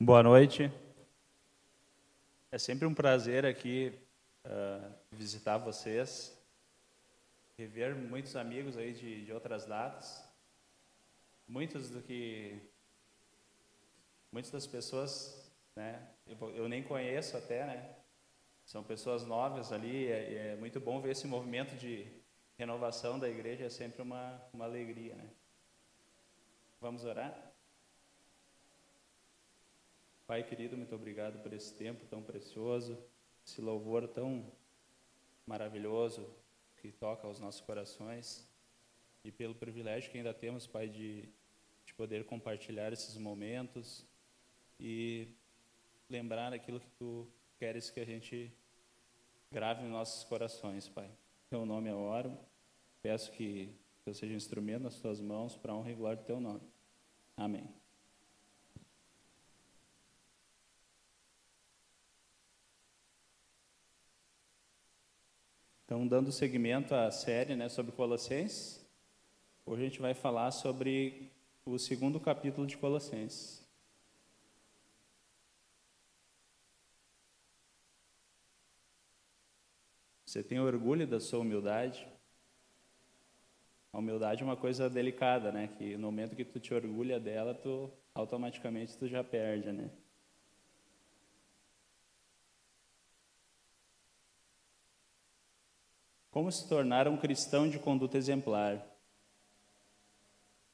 [0.00, 0.72] Boa noite.
[2.50, 3.96] É sempre um prazer aqui
[4.44, 6.36] uh, visitar vocês,
[7.56, 10.28] rever muitos amigos aí de, de outras datas.
[11.46, 12.60] Muitos do que
[14.32, 17.94] muitas das pessoas, né, eu, eu, nem conheço até, né?
[18.66, 20.08] São pessoas novas ali.
[20.10, 22.04] É, é muito bom ver esse movimento de
[22.58, 23.66] renovação da igreja.
[23.66, 25.30] É sempre uma uma alegria, né?
[26.80, 27.53] Vamos orar.
[30.26, 32.98] Pai querido, muito obrigado por esse tempo tão precioso,
[33.46, 34.50] esse louvor tão
[35.46, 36.26] maravilhoso
[36.80, 38.48] que toca aos nossos corações
[39.22, 41.28] e pelo privilégio que ainda temos, Pai, de,
[41.84, 44.06] de poder compartilhar esses momentos
[44.80, 45.28] e
[46.08, 47.28] lembrar aquilo que Tu
[47.58, 48.50] queres que a gente
[49.52, 51.06] grave nos nossos corações, Pai.
[51.06, 52.34] Em Teu nome eu oro,
[53.02, 53.74] peço que
[54.06, 56.62] eu seja um instrumento nas Tuas mãos para honra e glória do Teu nome.
[57.36, 57.83] Amém.
[65.94, 68.84] Então, dando seguimento à série né, sobre Colossenses,
[69.64, 71.30] hoje a gente vai falar sobre
[71.64, 73.64] o segundo capítulo de Colossenses.
[80.26, 82.04] Você tem orgulho da sua humildade?
[83.92, 85.68] A humildade é uma coisa delicada, né?
[85.78, 89.88] Que no momento que tu te orgulha dela, tu automaticamente tu já perde, né?
[96.34, 98.84] Como se tornar um cristão de conduta exemplar?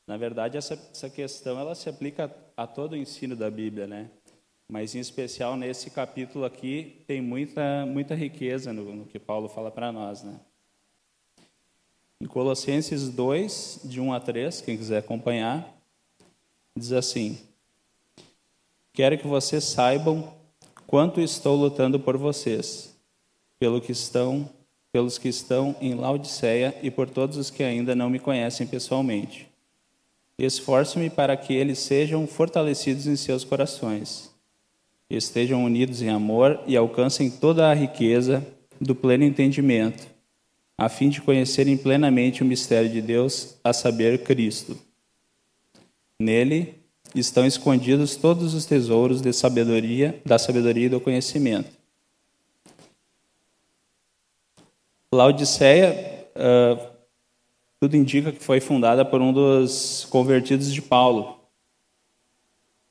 [0.06, 3.86] Na verdade, essa, essa questão ela se aplica a, a todo o ensino da Bíblia,
[3.86, 4.10] né?
[4.66, 9.70] Mas em especial nesse capítulo aqui tem muita muita riqueza no, no que Paulo fala
[9.70, 10.40] para nós, né?
[12.22, 15.76] Em Colossenses 2, de 1 a 3, quem quiser acompanhar,
[16.74, 17.38] diz assim:
[18.94, 20.32] Quero que vocês saibam
[20.86, 22.98] quanto estou lutando por vocês,
[23.58, 24.48] pelo que estão
[24.92, 29.48] pelos que estão em Laodiceia e por todos os que ainda não me conhecem pessoalmente.
[30.38, 34.30] Esforço-me para que eles sejam fortalecidos em seus corações,
[35.08, 38.44] estejam unidos em amor e alcancem toda a riqueza
[38.80, 40.06] do pleno entendimento,
[40.78, 44.78] a fim de conhecerem plenamente o mistério de Deus, a saber, Cristo.
[46.18, 46.74] Nele
[47.14, 51.79] estão escondidos todos os tesouros de sabedoria, da sabedoria e do conhecimento.
[55.12, 56.90] Laodiceia, uh,
[57.80, 61.40] tudo indica que foi fundada por um dos convertidos de Paulo.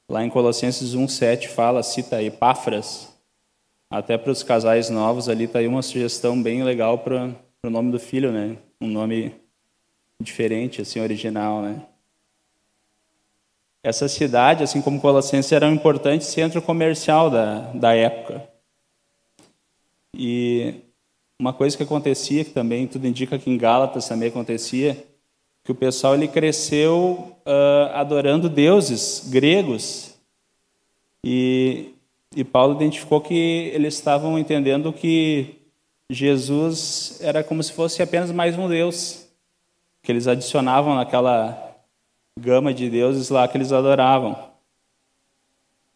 [0.10, 3.16] Lá em Colossenses 1,7 fala, cita Epáfras.
[3.90, 7.92] Até para os casais novos ali está aí uma sugestão bem legal para o nome
[7.92, 8.58] do filho, né?
[8.82, 9.34] Um nome
[10.22, 11.86] diferente, assim, original, né?
[13.82, 18.50] Essa cidade, assim como Colossenses, era um importante centro comercial da, da época.
[20.14, 20.89] E
[21.40, 25.06] uma coisa que acontecia, que também tudo indica que em Gálatas também acontecia,
[25.64, 30.10] que o pessoal ele cresceu uh, adorando deuses gregos
[31.24, 31.94] e,
[32.36, 35.56] e Paulo identificou que eles estavam entendendo que
[36.10, 39.28] Jesus era como se fosse apenas mais um deus
[40.02, 41.78] que eles adicionavam naquela
[42.40, 44.50] gama de deuses lá que eles adoravam.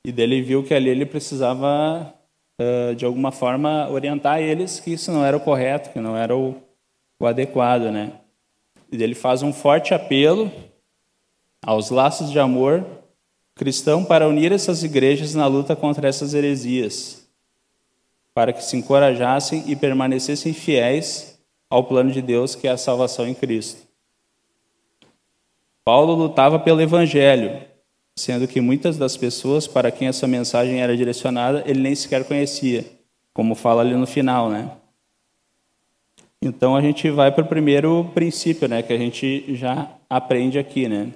[0.05, 2.13] E dele viu que ali ele precisava
[2.95, 6.55] de alguma forma, orientar eles que isso não era o correto, que não era o,
[7.19, 8.13] o adequado, né?
[8.91, 10.51] Ele faz um forte apelo
[11.65, 12.85] aos laços de amor
[13.55, 17.27] cristão para unir essas igrejas na luta contra essas heresias,
[18.33, 23.27] para que se encorajassem e permanecessem fiéis ao plano de Deus, que é a salvação
[23.27, 23.81] em Cristo.
[25.83, 27.61] Paulo lutava pelo evangelho,
[28.15, 32.85] sendo que muitas das pessoas para quem essa mensagem era direcionada, ele nem sequer conhecia,
[33.33, 34.71] como fala ali no final, né?
[36.41, 40.87] Então a gente vai para o primeiro princípio, né, que a gente já aprende aqui,
[40.87, 41.09] né?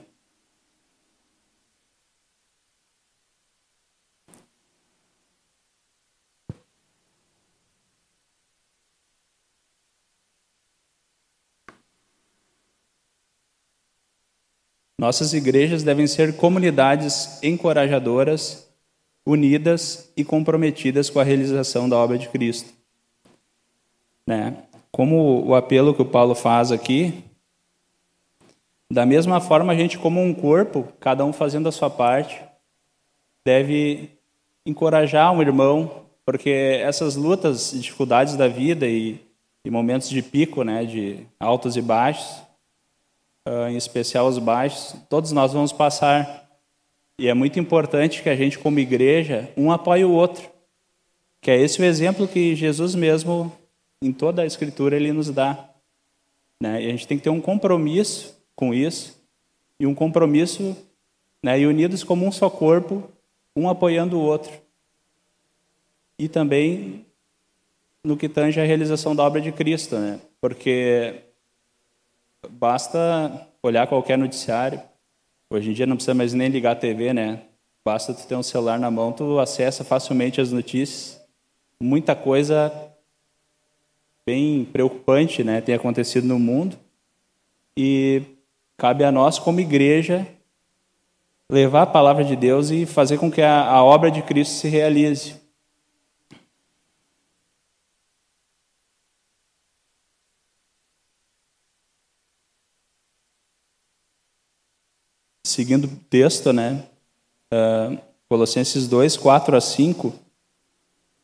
[15.00, 18.68] Nossas igrejas devem ser comunidades encorajadoras,
[19.24, 22.74] unidas e comprometidas com a realização da obra de Cristo.
[24.26, 24.58] Né?
[24.92, 27.24] Como o apelo que o Paulo faz aqui,
[28.92, 32.42] da mesma forma, a gente, como um corpo, cada um fazendo a sua parte,
[33.46, 34.10] deve
[34.66, 36.50] encorajar um irmão, porque
[36.82, 39.20] essas lutas dificuldades da vida e,
[39.64, 42.47] e momentos de pico, né, de altos e baixos,
[43.70, 46.48] em especial os baixos, todos nós vamos passar.
[47.20, 50.50] E é muito importante que a gente, como igreja, um apoie o outro.
[51.42, 53.52] Que é esse o exemplo que Jesus mesmo,
[54.02, 55.70] em toda a Escritura, ele nos dá.
[56.62, 56.84] Né?
[56.84, 59.16] E a gente tem que ter um compromisso com isso,
[59.80, 60.76] e um compromisso,
[61.44, 63.08] né, e unidos como um só corpo,
[63.56, 64.52] um apoiando o outro.
[66.18, 67.06] E também
[68.04, 70.20] no que tange a realização da obra de Cristo, né?
[70.42, 71.27] Porque
[72.50, 74.82] basta olhar qualquer noticiário,
[75.50, 77.44] hoje em dia não precisa mais nem ligar a TV, né?
[77.86, 81.22] Basta tu ter um celular na mão, tu acessa facilmente as notícias.
[81.82, 82.72] Muita coisa
[84.26, 86.78] bem preocupante, né, tem acontecido no mundo.
[87.78, 88.22] E
[88.76, 90.28] cabe a nós, como igreja,
[91.50, 94.68] levar a palavra de Deus e fazer com que a, a obra de Cristo se
[94.68, 95.36] realize.
[105.58, 106.84] Seguindo o texto, né?
[107.52, 107.98] Uh,
[108.30, 110.14] Colossenses 2, 4 a 5,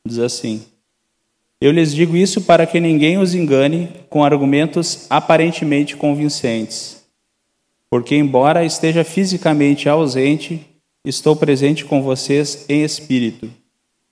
[0.06, 0.66] diz assim:
[1.62, 7.04] Eu lhes digo isso para que ninguém os engane com argumentos aparentemente convincentes
[7.94, 10.66] porque, embora esteja fisicamente ausente,
[11.06, 13.48] estou presente com vocês em espírito.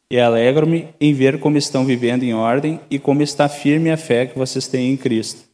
[0.08, 4.28] E alegro-me em ver como estão vivendo em ordem e como está firme a fé
[4.28, 5.51] que vocês têm em Cristo.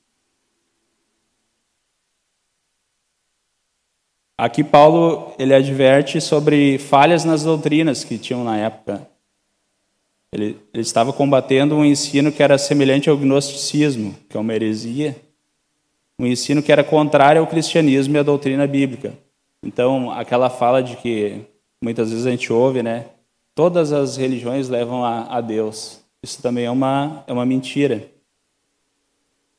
[4.38, 9.08] Aqui Paulo ele adverte sobre falhas nas doutrinas que tinham na época.
[10.32, 15.16] Ele, ele estava combatendo um ensino que era semelhante ao gnosticismo, que é uma heresia,
[16.20, 19.18] um ensino que era contrário ao cristianismo e à doutrina bíblica.
[19.64, 21.42] Então, aquela fala de que
[21.82, 23.06] muitas vezes a gente ouve, né?
[23.56, 26.02] Todas as religiões levam a, a Deus.
[26.22, 28.08] Isso também é uma, é uma mentira.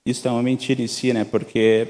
[0.07, 1.25] Isso é uma mentira em si, né?
[1.25, 1.89] Porque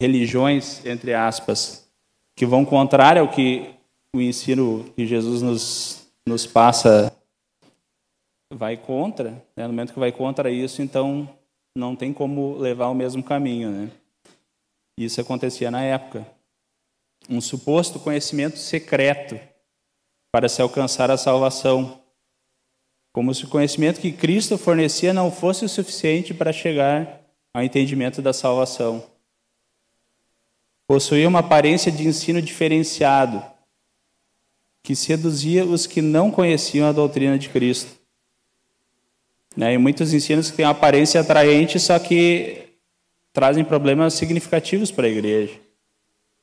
[0.00, 1.86] religiões, entre aspas,
[2.34, 3.74] que vão contrário ao que
[4.16, 7.14] o ensino que Jesus nos, nos passa
[8.52, 9.64] vai contra, né?
[9.64, 11.28] no momento que vai contra isso, então
[11.76, 13.70] não tem como levar o mesmo caminho.
[13.70, 13.90] Né?
[14.98, 16.26] Isso acontecia na época.
[17.28, 19.38] Um suposto conhecimento secreto
[20.32, 22.00] para se alcançar a salvação.
[23.12, 27.20] Como se o conhecimento que Cristo fornecia não fosse o suficiente para chegar
[27.54, 29.09] ao entendimento da salvação.
[30.90, 33.40] Possuía uma aparência de ensino diferenciado,
[34.82, 37.92] que seduzia os que não conheciam a doutrina de Cristo.
[39.56, 39.74] Né?
[39.74, 42.70] E muitos ensinos que têm uma aparência atraente, só que
[43.32, 45.54] trazem problemas significativos para a igreja.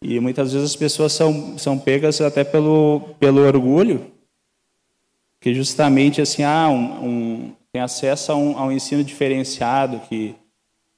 [0.02, 4.10] E muitas vezes as pessoas são, são pegas até pelo, pelo orgulho,
[5.42, 10.38] que justamente assim, ah, um, um, tem acesso a um, a um ensino diferenciado que,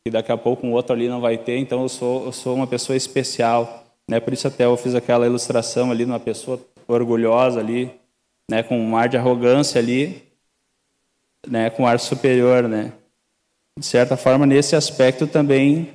[0.04, 2.56] que daqui a pouco um outro ali não vai ter, então eu sou, eu sou
[2.56, 3.86] uma pessoa especial.
[4.08, 4.20] Né?
[4.20, 7.92] Por isso até eu fiz aquela ilustração ali de uma pessoa orgulhosa ali,
[8.50, 8.64] né?
[8.64, 10.30] com um ar de arrogância ali,
[11.48, 12.94] né, com ar superior, né?
[13.78, 15.94] De certa forma, nesse aspecto também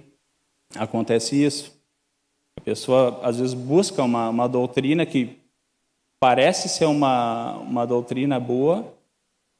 [0.74, 1.72] acontece isso.
[2.58, 5.38] A pessoa às vezes busca uma, uma doutrina que
[6.18, 8.90] parece ser uma, uma doutrina boa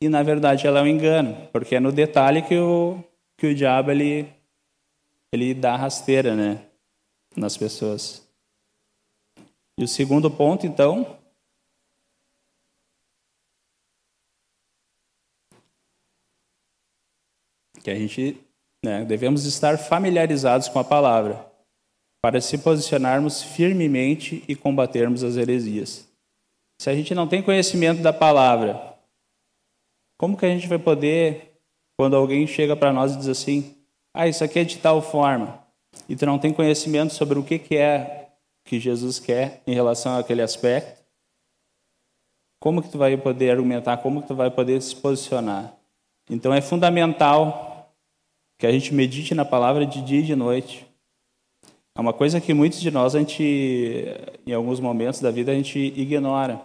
[0.01, 2.99] e na verdade ela é um engano, porque é no detalhe que o,
[3.45, 4.33] que o diabo ele,
[5.31, 6.67] ele dá rasteira, né,
[7.37, 8.27] nas pessoas.
[9.79, 11.21] E o segundo ponto, então,
[17.83, 18.41] que a gente
[18.83, 21.53] né, devemos estar familiarizados com a palavra
[22.23, 26.11] para se posicionarmos firmemente e combatermos as heresias.
[26.81, 28.97] Se a gente não tem conhecimento da palavra,
[30.19, 31.54] como que a gente vai poder,
[31.97, 33.75] quando alguém chega para nós e diz assim,
[34.13, 35.63] ah, isso aqui é de tal forma,
[36.09, 38.29] e tu não tem conhecimento sobre o que, que é
[38.65, 41.05] que Jesus quer em relação àquele aspecto,
[42.61, 45.75] como que tu vai poder argumentar, como que tu vai poder se posicionar?
[46.31, 47.93] Então é fundamental
[48.59, 50.87] que a gente medite na palavra de dia e de noite.
[51.97, 53.43] É uma coisa que muitos de nós, a gente,
[54.47, 56.61] em alguns momentos da vida, a gente ignora.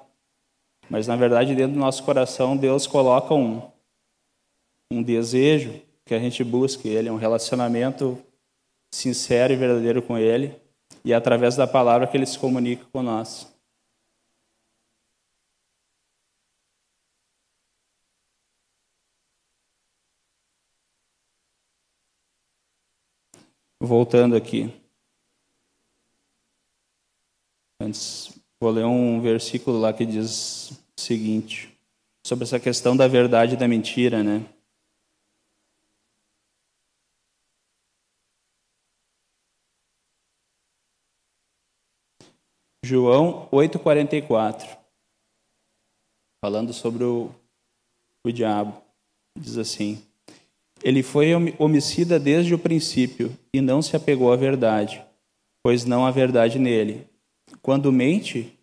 [0.89, 3.61] Mas, na verdade, dentro do nosso coração, Deus coloca um,
[4.91, 8.17] um desejo que a gente busque Ele, um relacionamento
[8.91, 10.55] sincero e verdadeiro com Ele,
[11.05, 13.47] e é através da palavra que Ele se comunica com nós.
[23.81, 24.73] Voltando aqui.
[27.81, 31.77] Antes, vou ler um versículo lá que diz o seguinte,
[32.25, 34.45] sobre essa questão da verdade e da mentira, né?
[42.89, 44.67] João 8,44.
[46.43, 47.29] Falando sobre o,
[48.25, 48.81] o diabo.
[49.37, 50.03] Diz assim:
[50.83, 51.29] Ele foi
[51.59, 55.05] homicida desde o princípio e não se apegou à verdade,
[55.63, 57.07] pois não há verdade nele.
[57.61, 58.57] Quando mente,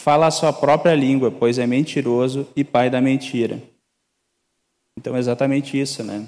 [0.00, 3.62] fala a sua própria língua, pois é mentiroso e pai da mentira.
[4.98, 6.26] Então é exatamente isso, né?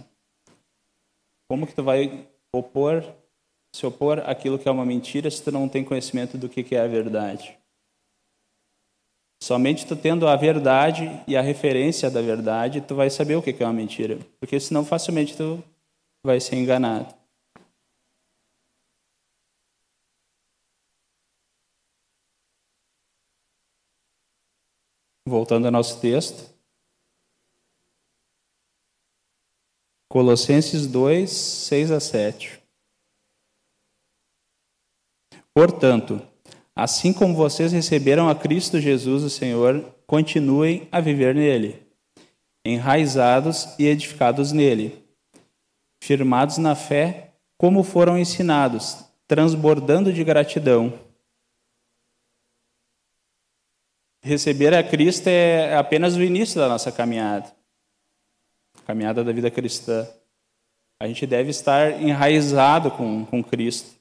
[1.50, 3.02] Como que tu vai opor,
[3.74, 6.80] se opor aquilo que é uma mentira se tu não tem conhecimento do que é
[6.80, 7.58] a verdade?
[9.42, 13.50] Somente tu tendo a verdade e a referência da verdade, tu vai saber o que
[13.60, 14.18] é uma mentira.
[14.38, 15.60] Porque senão facilmente tu
[16.24, 17.12] vai ser enganado.
[25.26, 26.52] Voltando ao nosso texto.
[30.08, 32.61] Colossenses 2, 6 a 7.
[35.54, 36.20] Portanto,
[36.74, 41.86] assim como vocês receberam a Cristo Jesus, o Senhor, continuem a viver nele,
[42.64, 45.04] enraizados e edificados nele,
[46.02, 50.98] firmados na fé, como foram ensinados, transbordando de gratidão.
[54.22, 57.52] Receber a Cristo é apenas o início da nossa caminhada
[58.86, 60.06] caminhada da vida cristã.
[61.00, 63.98] A gente deve estar enraizado com, com Cristo,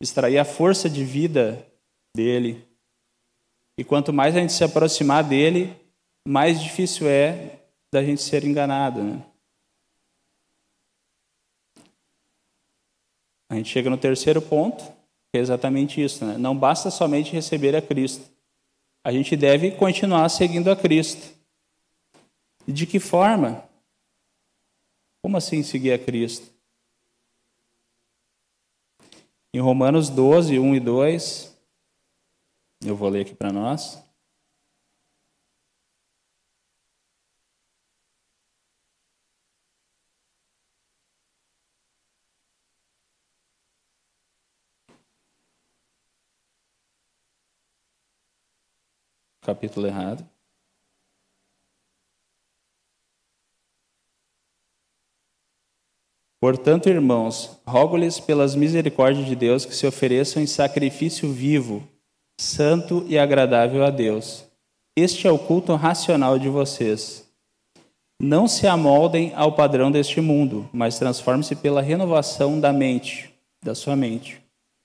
[0.00, 1.66] extrair a força de vida
[2.14, 2.66] dele.
[3.76, 5.76] E quanto mais a gente se aproximar dele,
[6.26, 7.60] mais difícil é
[7.92, 9.02] da gente ser enganado.
[9.02, 9.22] Né?
[13.48, 14.84] A gente chega no terceiro ponto,
[15.30, 16.24] que é exatamente isso.
[16.24, 16.38] Né?
[16.38, 18.30] Não basta somente receber a Cristo.
[19.02, 21.34] A gente deve continuar seguindo a Cristo.
[22.66, 23.64] E de que forma?
[25.22, 26.49] Como assim seguir a Cristo?
[29.52, 31.60] Em Romanos 12, 1 e 2,
[32.84, 34.00] eu vou ler aqui para nós.
[49.42, 50.29] Capítulo errado.
[56.40, 61.86] Portanto, irmãos, rogo-lhes pelas misericórdias de Deus que se ofereçam em sacrifício vivo,
[62.40, 64.46] santo e agradável a Deus.
[64.96, 67.28] Este é o culto racional de vocês.
[68.18, 73.30] Não se amoldem ao padrão deste mundo, mas transformem-se pela renovação da mente,
[73.62, 74.40] da sua mente,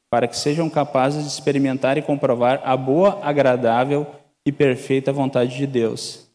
[0.10, 4.06] para que sejam capazes de experimentar e comprovar a boa, agradável
[4.46, 6.28] e perfeita vontade de Deus.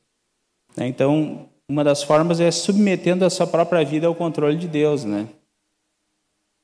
[0.78, 5.28] Então, uma das formas é submetendo a sua própria vida ao controle de Deus, né?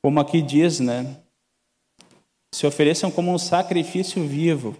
[0.03, 1.23] Como aqui diz, né?
[2.53, 4.77] Se ofereçam como um sacrifício vivo.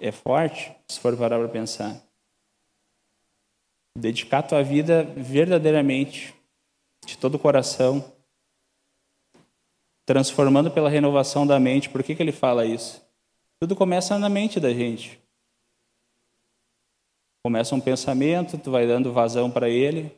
[0.00, 2.02] É forte, se for parar para pensar.
[3.94, 6.34] Dedicar tua vida verdadeiramente,
[7.04, 8.02] de todo o coração,
[10.06, 11.90] transformando pela renovação da mente.
[11.90, 13.06] Por que, que ele fala isso?
[13.60, 15.17] Tudo começa na mente da gente.
[17.48, 20.14] Começa um pensamento, tu vai dando vazão para ele,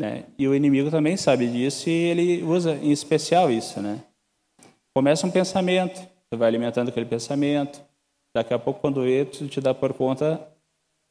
[0.00, 0.24] né?
[0.38, 4.02] E o inimigo também sabe disso e ele usa em especial isso, né?
[4.94, 6.00] Começa um pensamento,
[6.30, 7.84] tu vai alimentando aquele pensamento.
[8.34, 10.50] Daqui a pouco, quando vê, tu te dá por conta,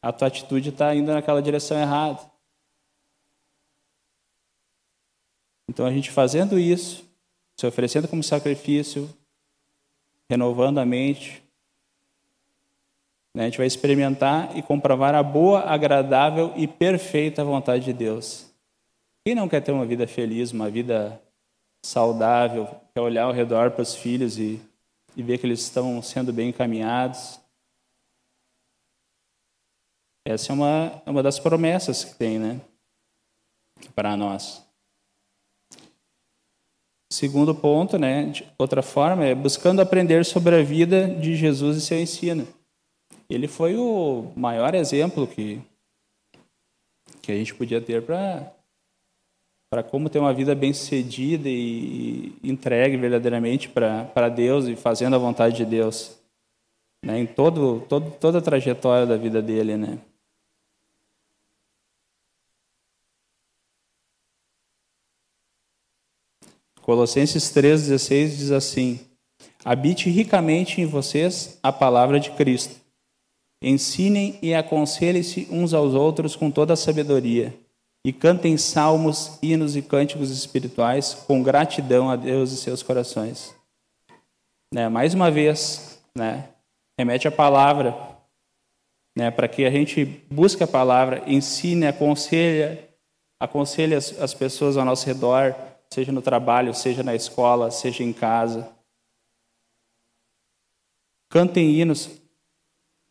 [0.01, 2.19] a tua atitude está indo naquela direção errada.
[5.69, 7.07] Então, a gente fazendo isso,
[7.59, 9.07] se oferecendo como sacrifício,
[10.27, 11.42] renovando a mente?
[13.35, 18.53] A gente vai experimentar e comprovar a boa, agradável e perfeita vontade de Deus.
[19.25, 21.19] Quem não quer ter uma vida feliz, uma vida
[21.83, 24.61] saudável, quer olhar ao redor para os filhos e,
[25.15, 27.39] e ver que eles estão sendo bem encaminhados?
[30.25, 32.61] Essa é uma, é uma das promessas que tem, né?
[33.95, 34.63] Para nós.
[37.11, 38.31] Segundo ponto, né?
[38.57, 42.47] Outra forma, é buscando aprender sobre a vida de Jesus e seu ensino.
[43.29, 45.61] Ele foi o maior exemplo que,
[47.21, 48.53] que a gente podia ter para
[49.89, 55.57] como ter uma vida bem sucedida e entregue verdadeiramente para Deus e fazendo a vontade
[55.57, 56.19] de Deus,
[57.03, 57.19] né?
[57.19, 59.97] Em todo, todo toda a trajetória da vida dele, né?
[66.81, 68.99] Colossenses 3,16 diz assim:
[69.63, 72.82] Habite ricamente em vocês a palavra de Cristo
[73.65, 77.57] Ensinem e aconselhem-se uns aos outros com toda a sabedoria,
[78.05, 83.55] e cantem salmos, hinos e cânticos espirituais com gratidão a Deus e seus corações.
[84.73, 86.49] né, mais uma vez, né,
[86.99, 87.95] remete à palavra,
[89.15, 92.79] né, para que a gente busque a palavra, ensine, aconselhe,
[93.39, 95.55] aconselhe as, as pessoas ao nosso redor,
[95.93, 98.69] seja no trabalho, seja na escola, seja em casa.
[101.29, 102.09] Cantem hinos,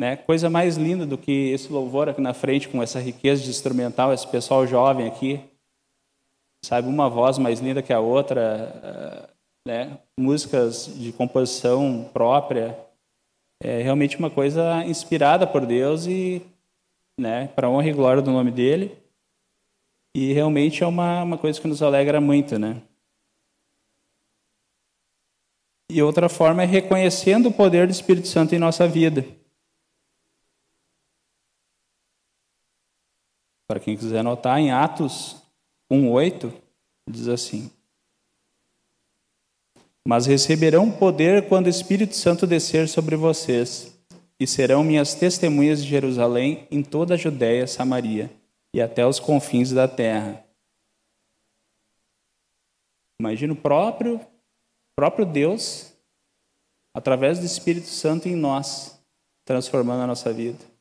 [0.02, 0.16] né?
[0.16, 4.12] Coisa mais linda do que esse louvor aqui na frente com essa riqueza de instrumental,
[4.12, 5.40] esse pessoal jovem aqui,
[6.64, 8.40] sabe, uma voz mais linda que a outra,
[8.82, 9.30] eh,
[9.64, 9.98] né?
[10.18, 12.76] Músicas de composição própria,
[13.62, 16.42] é realmente uma coisa inspirada por Deus e,
[17.16, 18.98] né, para honra e glória do nome dele.
[20.16, 22.82] E realmente é uma, uma coisa que nos alegra muito, né?
[25.88, 29.24] E outra forma é reconhecendo o poder do Espírito Santo em nossa vida.
[33.72, 35.34] Para quem quiser anotar, em Atos
[35.90, 36.52] 1,8,
[37.08, 37.70] diz assim:
[40.06, 43.98] Mas receberão poder quando o Espírito Santo descer sobre vocês,
[44.38, 48.30] e serão minhas testemunhas de Jerusalém, em toda a Judéia, Samaria
[48.74, 50.44] e até os confins da terra.
[53.18, 54.20] Imagina o próprio,
[54.94, 55.94] próprio Deus,
[56.94, 59.02] através do Espírito Santo em nós,
[59.46, 60.71] transformando a nossa vida.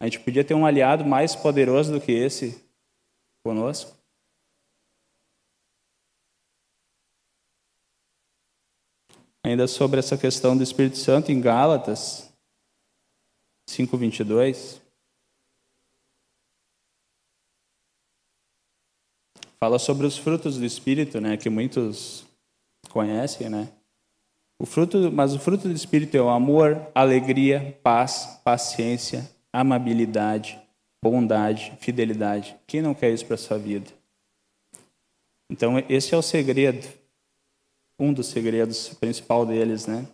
[0.00, 2.62] A gente podia ter um aliado mais poderoso do que esse
[3.44, 3.96] conosco.
[9.44, 12.32] Ainda sobre essa questão do Espírito Santo em Gálatas
[13.68, 14.80] 5:22,
[19.58, 22.26] fala sobre os frutos do espírito, né, que muitos
[22.90, 23.72] conhecem, né?
[24.58, 30.60] O fruto, mas o fruto do espírito é o amor, alegria, paz, paciência, amabilidade,
[31.00, 32.56] bondade, fidelidade.
[32.66, 33.88] Quem não quer isso para sua vida?
[35.48, 36.84] Então esse é o segredo,
[37.96, 40.08] um dos segredos principal deles, né?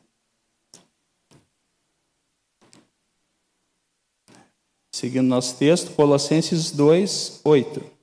[4.95, 8.00] Seguindo nosso texto, Colossenses 2, 8.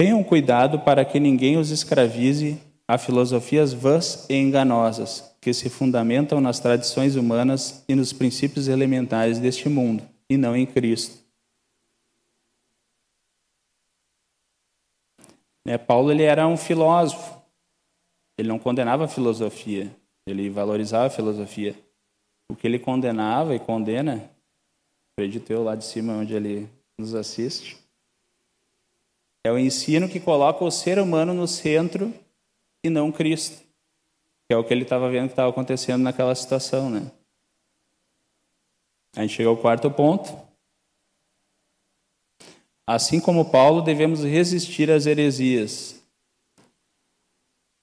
[0.00, 2.58] Tenham cuidado para que ninguém os escravize
[2.88, 9.38] a filosofias vãs e enganosas, que se fundamentam nas tradições humanas e nos princípios elementares
[9.38, 11.22] deste mundo, e não em Cristo.
[15.66, 17.38] É, Paulo ele era um filósofo.
[18.38, 19.94] Ele não condenava a filosofia,
[20.26, 21.76] ele valorizava a filosofia.
[22.50, 24.30] O que ele condenava e condena,
[25.12, 27.79] acredito eu lá de cima onde ele nos assiste,
[29.44, 32.12] é o ensino que coloca o ser humano no centro
[32.84, 33.62] e não Cristo.
[34.48, 37.10] Que é o que ele estava vendo que estava acontecendo naquela situação, né?
[39.16, 40.36] A gente chega ao quarto ponto.
[42.86, 46.02] Assim como Paulo, devemos resistir às heresias.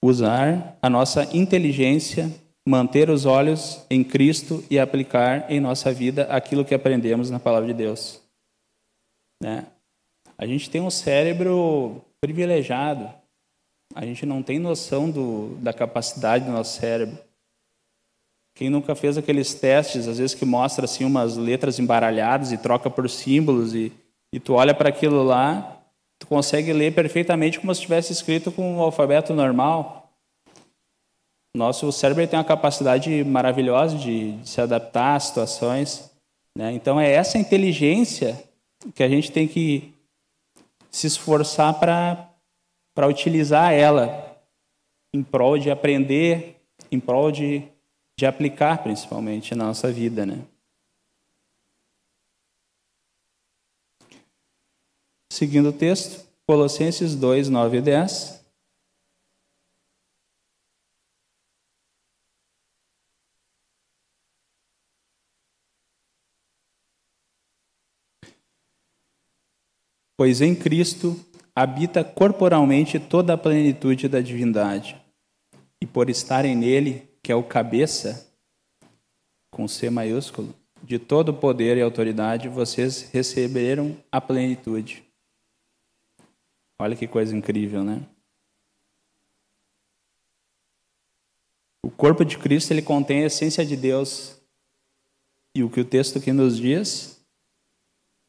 [0.02, 2.30] Usar a nossa inteligência,
[2.66, 7.66] manter os olhos em Cristo e aplicar em nossa vida aquilo que aprendemos na palavra
[7.66, 8.22] de Deus.
[9.42, 9.66] Né?
[10.38, 13.10] A gente tem um cérebro privilegiado.
[13.92, 17.18] A gente não tem noção do, da capacidade do nosso cérebro.
[18.54, 22.88] Quem nunca fez aqueles testes, às vezes que mostra assim umas letras embaralhadas e troca
[22.88, 23.92] por símbolos e,
[24.32, 25.80] e tu olha para aquilo lá,
[26.18, 30.12] tu consegue ler perfeitamente como se tivesse escrito com um alfabeto normal.
[31.56, 36.10] Nosso cérebro tem uma capacidade maravilhosa de, de se adaptar às situações.
[36.56, 36.72] Né?
[36.72, 38.40] Então é essa inteligência
[38.94, 39.92] que a gente tem que
[40.90, 44.40] se esforçar para utilizar ela
[45.12, 47.62] em prol de aprender, em prol de,
[48.18, 50.44] de aplicar principalmente na nossa vida, né?
[55.32, 58.37] Seguindo o texto, Colossenses 2, 9 e 10.
[70.18, 71.16] Pois em Cristo
[71.54, 75.00] habita corporalmente toda a plenitude da divindade.
[75.80, 78.28] E por estarem nele, que é o cabeça,
[79.48, 80.52] com C maiúsculo,
[80.82, 85.04] de todo poder e autoridade, vocês receberam a plenitude.
[86.80, 88.04] Olha que coisa incrível, né?
[91.80, 94.36] O corpo de Cristo ele contém a essência de Deus.
[95.54, 97.24] E o que o texto aqui nos diz?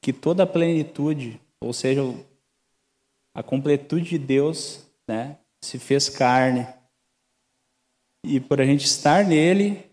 [0.01, 2.01] Que toda a plenitude ou seja,
[3.33, 6.67] a completude de Deus né, se fez carne.
[8.23, 9.89] E por a gente estar nele,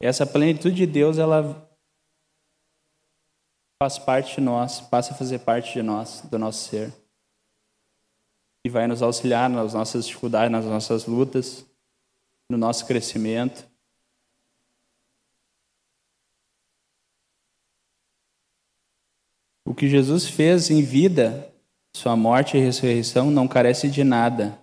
[0.00, 1.68] essa plenitude de Deus, ela,
[3.82, 6.92] faz parte de nós, passa a fazer parte de nós, do nosso ser.
[8.64, 11.66] E vai nos auxiliar nas nossas dificuldades, nas nossas lutas,
[12.48, 13.68] no nosso crescimento.
[19.72, 21.50] O que Jesus fez em vida,
[21.96, 24.58] sua morte e ressurreição, não carece de nada.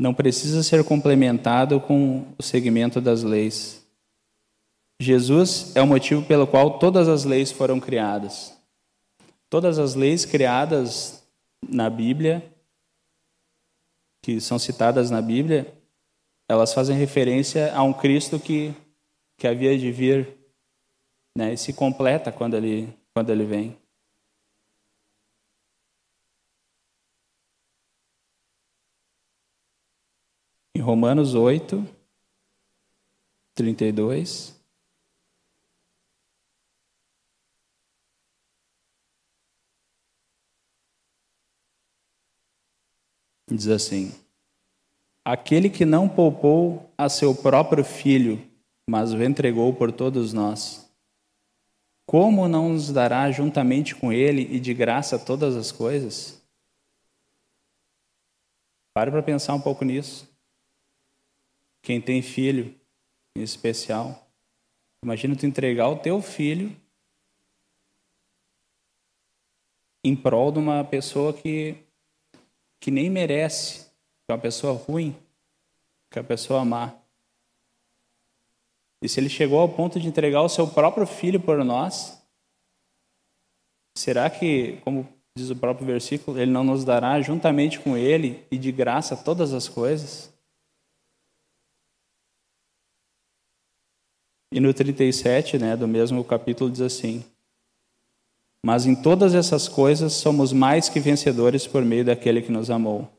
[0.00, 3.84] Não precisa ser complementado com o segmento das leis.
[5.02, 8.56] Jesus é o motivo pelo qual todas as leis foram criadas.
[9.50, 11.20] Todas as leis criadas
[11.68, 12.48] na Bíblia,
[14.22, 15.66] que são citadas na Bíblia,
[16.48, 18.72] elas fazem referência a um Cristo que,
[19.36, 20.28] que havia de vir
[21.36, 23.76] né, e se completa quando ele, quando ele vem.
[30.78, 31.84] Em Romanos 8,
[33.52, 34.56] 32.
[43.50, 44.14] Diz assim:
[45.24, 48.40] Aquele que não poupou a seu próprio filho,
[48.88, 50.88] mas o entregou por todos nós,
[52.06, 56.40] como não nos dará juntamente com ele e de graça todas as coisas?
[58.94, 60.27] Pare para pensar um pouco nisso.
[61.82, 62.74] Quem tem filho,
[63.36, 64.28] em especial,
[65.02, 66.76] imagina tu entregar o teu filho
[70.04, 71.76] em prol de uma pessoa que,
[72.80, 75.16] que nem merece, que é uma pessoa ruim,
[76.10, 76.94] que é uma pessoa má.
[79.02, 82.20] E se ele chegou ao ponto de entregar o seu próprio filho por nós,
[83.96, 88.58] será que, como diz o próprio versículo, ele não nos dará juntamente com ele e
[88.58, 90.32] de graça todas as coisas?
[94.50, 97.24] E no 37, né, do mesmo capítulo, diz assim:
[98.64, 103.10] Mas em todas essas coisas somos mais que vencedores por meio daquele que nos amou.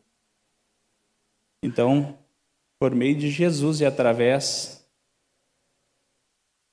[1.61, 2.17] Então,
[2.79, 4.83] por meio de Jesus e através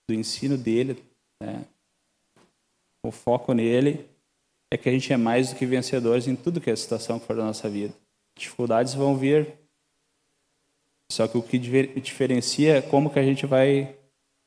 [0.08, 1.02] do ensino dele,
[1.40, 1.64] né,
[3.04, 4.08] o foco nele,
[4.70, 7.18] é que a gente é mais do que vencedores em tudo que é a situação
[7.18, 7.94] que for da nossa vida.
[8.36, 9.54] Dificuldades vão vir,
[11.10, 13.96] só que o que diferencia é como que a gente vai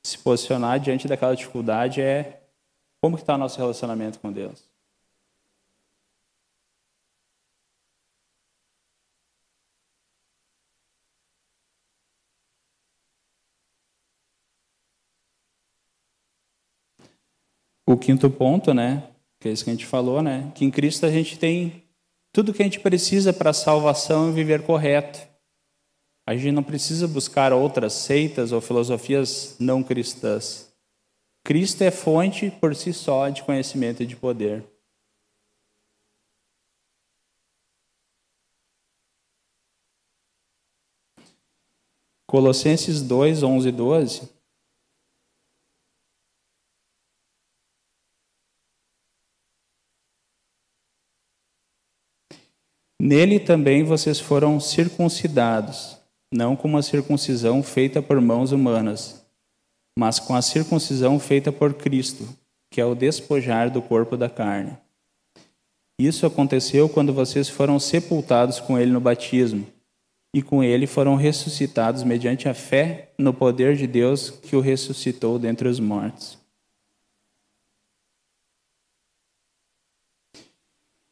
[0.04, 2.42] se posicionar diante daquela dificuldade é
[3.02, 4.70] como que está o nosso relacionamento com Deus.
[17.86, 19.10] O quinto ponto, né,
[19.40, 21.84] que é isso que a gente falou, né, que em Cristo a gente tem
[22.32, 25.29] tudo que a gente precisa para salvação e viver correto.
[26.30, 30.72] A gente não precisa buscar outras seitas ou filosofias não cristãs.
[31.44, 34.64] Cristo é fonte por si só de conhecimento e de poder.
[42.28, 44.30] Colossenses 2, 11 e 12.
[53.02, 55.99] Nele também vocês foram circuncidados
[56.32, 59.26] não com uma circuncisão feita por mãos humanas,
[59.98, 62.28] mas com a circuncisão feita por Cristo,
[62.70, 64.78] que é o despojar do corpo da carne.
[66.00, 69.68] Isso aconteceu quando vocês foram sepultados com ele no batismo,
[70.34, 75.40] e com ele foram ressuscitados mediante a fé no poder de Deus que o ressuscitou
[75.40, 76.38] dentre os mortos.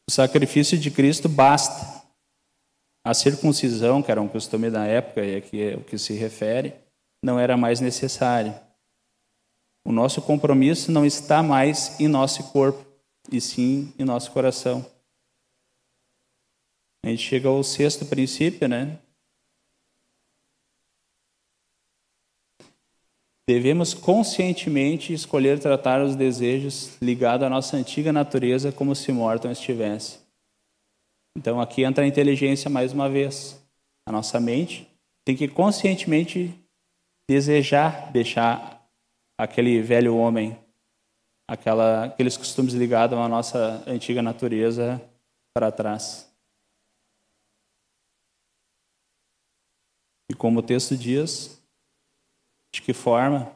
[0.08, 1.97] O sacrifício de Cristo basta
[3.08, 6.74] a circuncisão, que era um costume da época e aqui é o que se refere,
[7.22, 8.62] não era mais necessária.
[9.82, 12.84] O nosso compromisso não está mais em nosso corpo,
[13.32, 14.84] e sim em nosso coração.
[17.02, 18.98] A gente chega ao sexto princípio, né?
[23.48, 30.27] Devemos conscientemente escolher tratar os desejos ligados à nossa antiga natureza como se mortam estivesse.
[31.38, 33.64] Então aqui entra a inteligência mais uma vez.
[34.04, 34.90] A nossa mente
[35.24, 36.52] tem que conscientemente
[37.28, 38.84] desejar deixar
[39.38, 40.58] aquele velho homem,
[41.46, 45.00] aquela, aqueles costumes ligados à nossa antiga natureza
[45.54, 46.28] para trás.
[50.28, 51.62] E como o texto diz,
[52.72, 53.54] de que forma?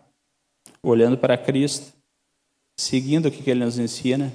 [0.84, 1.92] Olhando para Cristo,
[2.76, 4.32] seguindo o que ele nos ensina,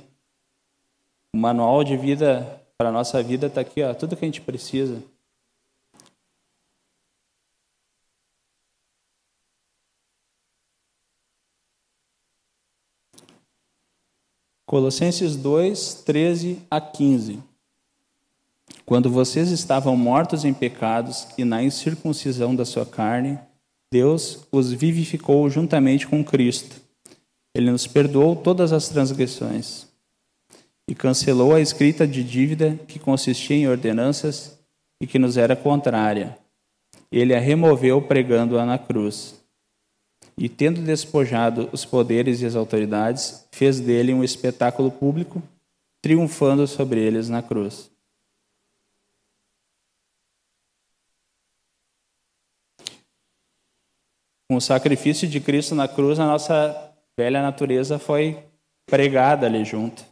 [1.33, 4.41] o manual de vida para a nossa vida está aqui, ó, tudo que a gente
[4.41, 5.03] precisa.
[14.67, 17.41] Colossenses 2, 13 a 15.
[18.85, 23.39] Quando vocês estavam mortos em pecados e na incircuncisão da sua carne,
[23.91, 26.79] Deus os vivificou juntamente com Cristo.
[27.55, 29.86] Ele nos perdoou todas as transgressões
[30.89, 34.57] e cancelou a escrita de dívida que consistia em ordenanças
[35.01, 36.37] e que nos era contrária.
[37.11, 39.43] Ele a removeu pregando-a na cruz.
[40.37, 45.41] E, tendo despojado os poderes e as autoridades, fez dele um espetáculo público,
[46.01, 47.89] triunfando sobre eles na cruz.
[54.49, 58.41] Com o sacrifício de Cristo na cruz, a nossa velha natureza foi
[58.85, 60.05] pregada ali junto.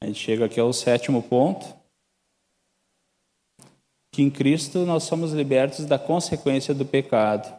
[0.00, 1.66] A gente chega aqui ao sétimo ponto,
[4.12, 7.58] que em Cristo nós somos libertos da consequência do pecado.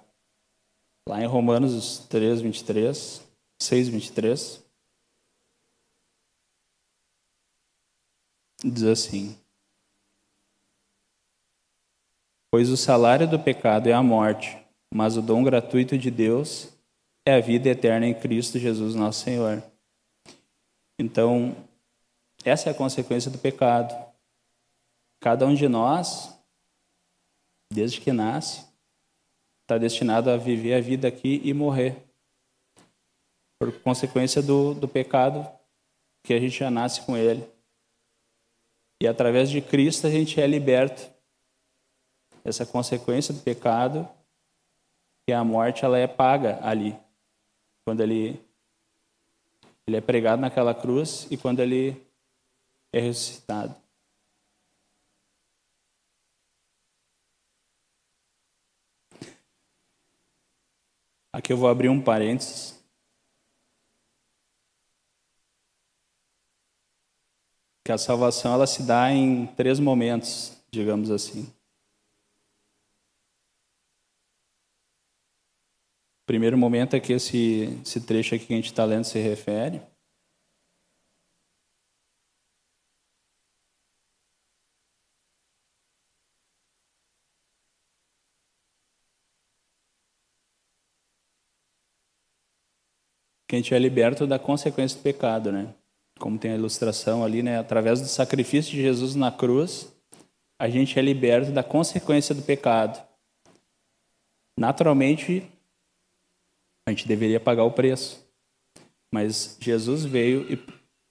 [1.08, 3.24] Lá em Romanos 3, 23,
[3.62, 4.64] 6, 23,
[8.64, 9.38] diz assim:
[12.52, 14.58] Pois o salário do pecado é a morte,
[14.94, 16.70] mas o dom gratuito de Deus
[17.28, 19.64] é a vida eterna em Cristo Jesus, nosso Senhor.
[21.00, 21.56] Então,
[22.50, 23.96] essa é a consequência do pecado.
[25.20, 26.38] Cada um de nós,
[27.72, 28.66] desde que nasce,
[29.62, 31.96] está destinado a viver a vida aqui e morrer.
[33.60, 35.48] Por consequência do, do pecado
[36.24, 37.48] que a gente já nasce com ele.
[39.02, 41.10] E através de Cristo a gente é liberto
[42.44, 44.08] essa consequência do pecado,
[45.26, 46.98] que a morte, ela é paga ali.
[47.86, 48.42] Quando ele,
[49.86, 52.09] ele é pregado naquela cruz e quando ele
[52.92, 53.76] é ressuscitado.
[61.32, 62.78] Aqui eu vou abrir um parênteses.
[67.86, 71.52] Que a salvação ela se dá em três momentos, digamos assim.
[76.30, 79.82] primeiro momento é que esse, esse trecho aqui que a gente está lendo se refere.
[93.50, 95.74] Que a gente é liberto da consequência do pecado, né?
[96.20, 97.58] Como tem a ilustração ali, né?
[97.58, 99.92] Através do sacrifício de Jesus na cruz,
[100.60, 103.04] a gente é liberto da consequência do pecado.
[104.56, 105.50] Naturalmente,
[106.88, 108.24] a gente deveria pagar o preço.
[109.12, 110.56] Mas Jesus veio e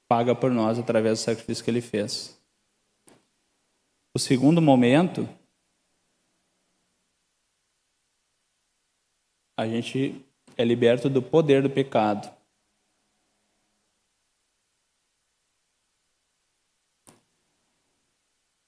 [0.09, 2.41] paga por nós através do sacrifício que ele fez.
[4.15, 5.29] O segundo momento,
[9.57, 10.25] a gente
[10.59, 12.29] é liberto do poder do pecado.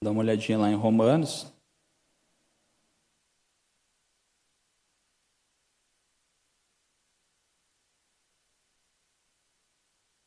[0.03, 1.51] Dá uma olhadinha lá em Romanos.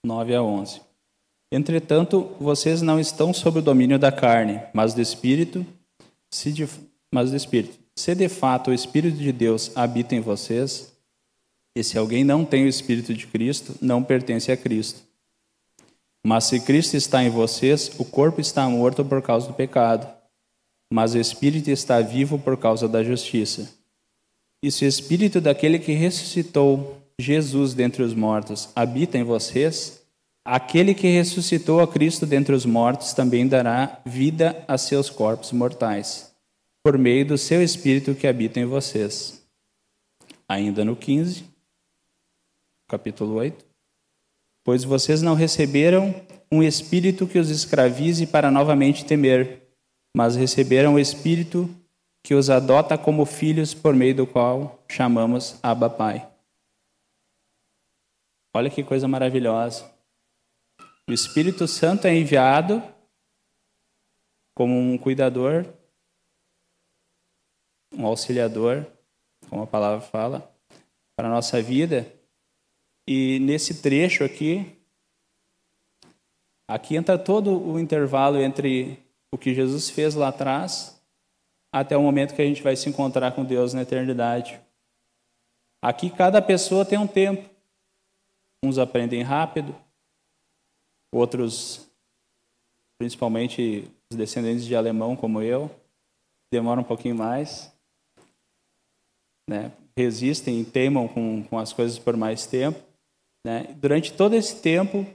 [0.05, 0.83] 9 a 11.
[1.50, 5.64] Entretanto, vocês não estão sob o domínio da carne, mas do Espírito,
[6.31, 6.68] se de,
[7.12, 7.79] mas do Espírito.
[7.96, 10.93] Se de fato o Espírito de Deus habita em vocês,
[11.76, 15.02] e se alguém não tem o Espírito de Cristo, não pertence a Cristo.
[16.24, 20.06] Mas se Cristo está em vocês, o corpo está morto por causa do pecado,
[20.90, 23.68] mas o Espírito está vivo por causa da justiça.
[24.62, 30.02] E se o Espírito daquele que ressuscitou Jesus dentre os mortos habita em vocês,
[30.44, 36.32] aquele que ressuscitou a Cristo dentre os mortos também dará vida a seus corpos mortais,
[36.82, 39.42] por meio do seu Espírito que habita em vocês.
[40.48, 41.53] Ainda no 15,
[42.88, 43.64] capítulo 8.
[44.62, 46.14] Pois vocês não receberam
[46.51, 49.62] um espírito que os escravize para novamente temer,
[50.16, 51.68] mas receberam o espírito
[52.23, 56.27] que os adota como filhos, por meio do qual chamamos Abba Pai.
[58.55, 59.92] Olha que coisa maravilhosa.
[61.07, 62.83] O Espírito Santo é enviado
[64.55, 65.66] como um cuidador,
[67.92, 68.87] um auxiliador,
[69.51, 70.51] como a palavra fala,
[71.14, 72.11] para a nossa vida.
[73.06, 74.66] E nesse trecho aqui,
[76.66, 78.98] aqui entra todo o intervalo entre
[79.30, 81.00] o que Jesus fez lá atrás
[81.72, 84.60] até o momento que a gente vai se encontrar com Deus na eternidade.
[85.82, 87.50] Aqui cada pessoa tem um tempo.
[88.62, 89.74] Uns aprendem rápido,
[91.12, 91.90] outros,
[92.96, 95.70] principalmente os descendentes de alemão como eu,
[96.50, 97.70] demoram um pouquinho mais.
[99.46, 99.70] Né?
[99.96, 102.80] resistem e teimam com, com as coisas por mais tempo.
[103.44, 103.74] Né?
[103.76, 105.07] Durante todo esse tempo,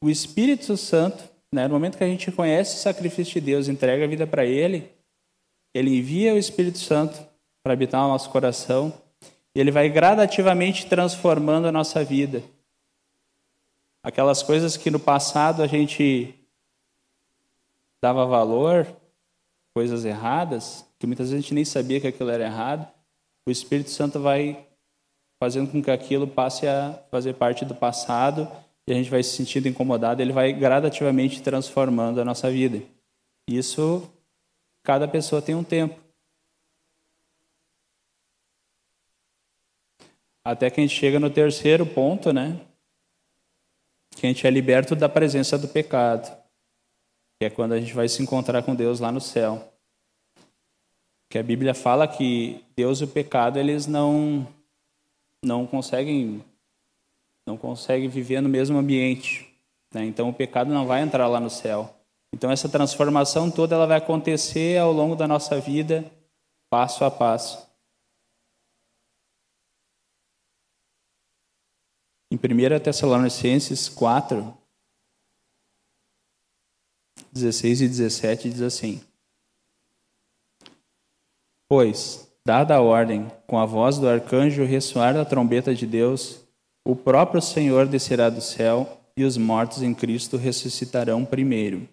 [0.00, 4.04] o Espírito Santo, né, no momento que a gente conhece o sacrifício de Deus, entrega
[4.04, 4.90] a vida para Ele,
[5.74, 7.18] Ele envia o Espírito Santo
[7.62, 8.92] para habitar no nosso coração,
[9.54, 12.42] e Ele vai gradativamente transformando a nossa vida.
[14.02, 16.34] Aquelas coisas que no passado a gente
[18.00, 18.86] dava valor,
[19.74, 22.86] coisas erradas, que muitas vezes a gente nem sabia que aquilo era errado,
[23.46, 24.65] o Espírito Santo vai
[25.38, 28.50] fazendo com que aquilo passe a fazer parte do passado
[28.86, 32.82] e a gente vai se sentindo incomodado, ele vai gradativamente transformando a nossa vida.
[33.48, 34.08] Isso,
[34.82, 36.00] cada pessoa tem um tempo.
[40.44, 42.60] Até que a gente chega no terceiro ponto, né?
[44.10, 46.30] Que a gente é liberto da presença do pecado.
[47.38, 49.72] Que é quando a gente vai se encontrar com Deus lá no céu.
[51.28, 54.46] Que a Bíblia fala que Deus e o pecado, eles não
[55.44, 56.44] não conseguem
[57.46, 59.48] não conseguem viver no mesmo ambiente.
[59.94, 60.04] Né?
[60.04, 61.94] Então o pecado não vai entrar lá no céu.
[62.34, 66.10] Então essa transformação toda ela vai acontecer ao longo da nossa vida,
[66.68, 67.66] passo a passo.
[72.30, 74.56] Em 1 Tessalonicenses 4,
[77.32, 79.02] 16 e 17 diz assim:
[81.68, 86.44] Pois, dada a ordem, com a voz do arcanjo ressoar da trombeta de Deus,
[86.86, 91.88] o próprio Senhor descerá do céu e os mortos em Cristo ressuscitarão primeiro.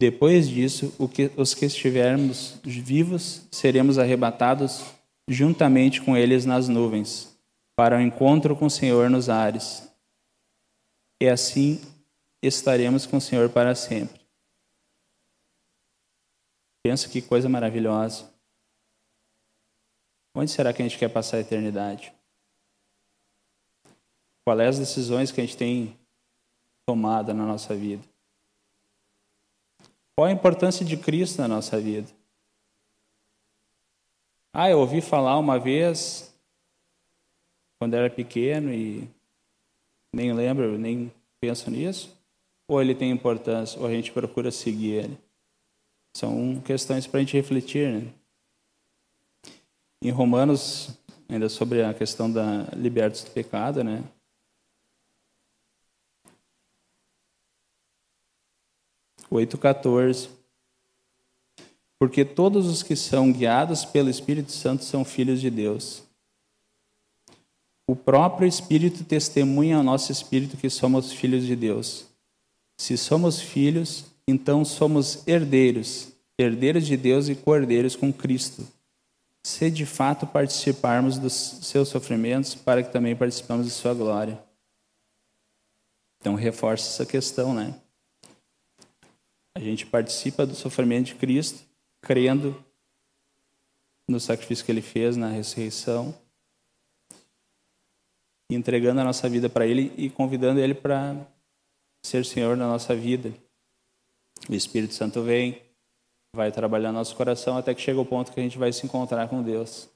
[0.00, 0.94] Depois disso,
[1.36, 4.84] os que estivermos vivos seremos arrebatados
[5.28, 7.38] juntamente com eles nas nuvens,
[7.76, 9.86] para o encontro com o Senhor nos ares.
[11.20, 11.78] E assim
[12.42, 14.22] estaremos com o Senhor para sempre.
[16.82, 18.31] Pensa que coisa maravilhosa.
[20.34, 22.12] Onde será que a gente quer passar a eternidade?
[24.44, 25.96] Quais é as decisões que a gente tem
[26.86, 28.02] tomado na nossa vida?
[30.16, 32.10] Qual a importância de Cristo na nossa vida?
[34.52, 36.34] Ah, eu ouvi falar uma vez,
[37.78, 39.08] quando era pequeno e
[40.14, 42.14] nem lembro, nem penso nisso.
[42.68, 45.18] Ou ele tem importância, ou a gente procura seguir ele.
[46.16, 48.12] São questões para a gente refletir, né?
[50.02, 50.90] Em Romanos,
[51.28, 54.02] ainda sobre a questão da libertos do pecado, né?
[59.30, 60.28] 8,14.
[61.98, 66.02] Porque todos os que são guiados pelo Espírito Santo são filhos de Deus.
[67.86, 72.06] O próprio Espírito testemunha ao nosso espírito que somos filhos de Deus.
[72.76, 78.66] Se somos filhos, então somos herdeiros, herdeiros de Deus e cordeiros com Cristo.
[79.44, 84.42] Se de fato participarmos dos seus sofrimentos, para que também participamos de sua glória.
[86.20, 87.74] Então reforça essa questão, né?
[89.54, 91.60] A gente participa do sofrimento de Cristo,
[92.00, 92.64] crendo
[94.08, 96.14] no sacrifício que ele fez, na ressurreição,
[98.48, 101.16] entregando a nossa vida para ele e convidando ele para
[102.02, 103.32] ser Senhor na nossa vida.
[104.48, 105.60] O Espírito Santo vem,
[106.34, 108.86] vai trabalhar no nosso coração até que chega o ponto que a gente vai se
[108.86, 109.90] encontrar com Deus.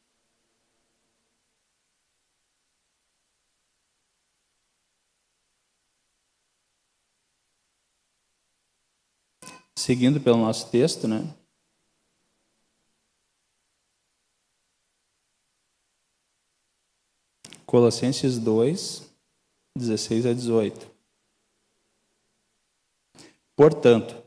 [9.75, 11.35] Seguindo pelo nosso texto, né?
[17.65, 19.11] Colossenses 2,
[19.75, 20.91] 16 a 18.
[23.55, 24.26] Portanto,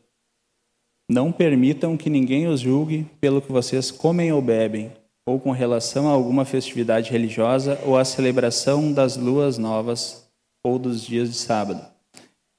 [1.10, 4.92] não permitam que ninguém os julgue pelo que vocês comem ou bebem,
[5.26, 10.30] ou com relação a alguma festividade religiosa ou a celebração das luas novas
[10.64, 11.84] ou dos dias de sábado.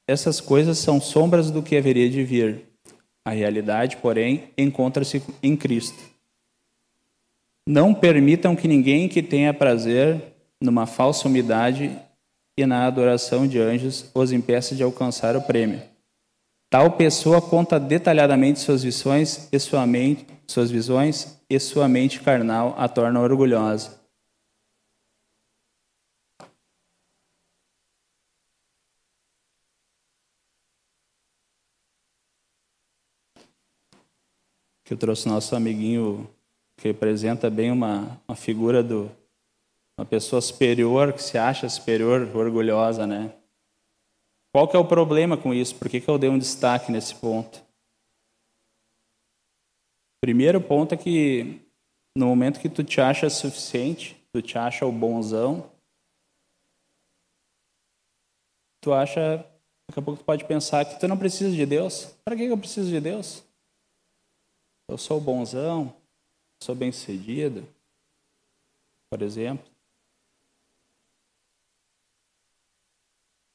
[0.09, 2.63] Essas coisas são sombras do que haveria de vir
[3.25, 5.99] a realidade, porém, encontra-se em Cristo.
[7.69, 10.21] Não permitam que ninguém que tenha prazer
[10.61, 11.97] numa falsa umidade
[12.59, 15.81] e na adoração de anjos os impeça de alcançar o prêmio.
[16.71, 22.75] Tal pessoa conta detalhadamente suas visões e sua mente, suas visões e sua mente carnal
[22.79, 24.01] a torna orgulhosa.
[34.91, 36.29] que eu trouxe nosso amiguinho
[36.77, 39.09] que representa bem uma, uma figura do
[39.97, 43.40] uma pessoa superior que se acha superior, orgulhosa, né?
[44.53, 45.77] Qual que é o problema com isso?
[45.77, 47.65] Por que, que eu dei um destaque nesse ponto?
[50.21, 51.61] Primeiro ponto é que
[52.17, 55.71] no momento que tu te acha suficiente, tu te acha o bonzão,
[58.83, 59.39] tu acha,
[59.89, 62.07] daqui a pouco tu pode pensar que tu não precisa de Deus.
[62.25, 63.45] Para que eu preciso de Deus?
[64.91, 65.95] Eu sou bonzão,
[66.61, 67.65] sou bem sucedido,
[69.09, 69.70] por exemplo.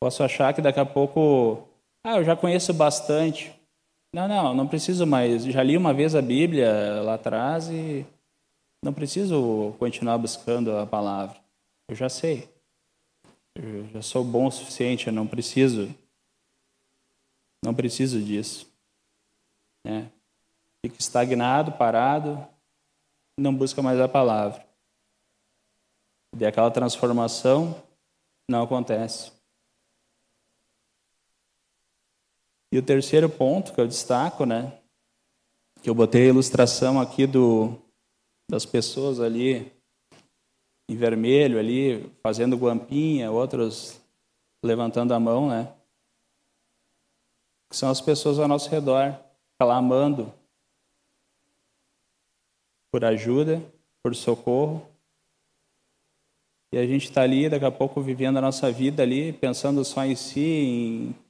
[0.05, 1.67] Posso achar que daqui a pouco,
[2.03, 3.51] ah, eu já conheço bastante.
[4.13, 5.43] Não, não, não preciso mais.
[5.45, 8.05] Já li uma vez a Bíblia lá atrás e
[8.83, 11.35] não preciso continuar buscando a palavra.
[11.89, 12.47] Eu já sei.
[13.55, 15.89] Eu já sou bom o suficiente, eu não preciso.
[17.63, 18.71] Não preciso disso.
[19.83, 20.11] Né?
[20.85, 22.47] Fica estagnado, parado,
[23.39, 24.63] não busca mais a palavra.
[26.39, 27.81] E aquela transformação
[28.47, 29.33] não acontece.
[32.75, 34.77] E o terceiro ponto que eu destaco, né,
[35.81, 37.73] que eu botei a ilustração aqui do,
[38.51, 39.71] das pessoas ali
[40.89, 43.97] em vermelho ali, fazendo guampinha, outros
[44.61, 45.73] levantando a mão, né?
[47.69, 49.17] Que são as pessoas ao nosso redor,
[49.57, 50.33] clamando
[52.91, 53.63] por ajuda,
[54.03, 54.85] por socorro.
[56.73, 60.03] E a gente está ali, daqui a pouco, vivendo a nossa vida ali, pensando só
[60.03, 61.24] em si, em,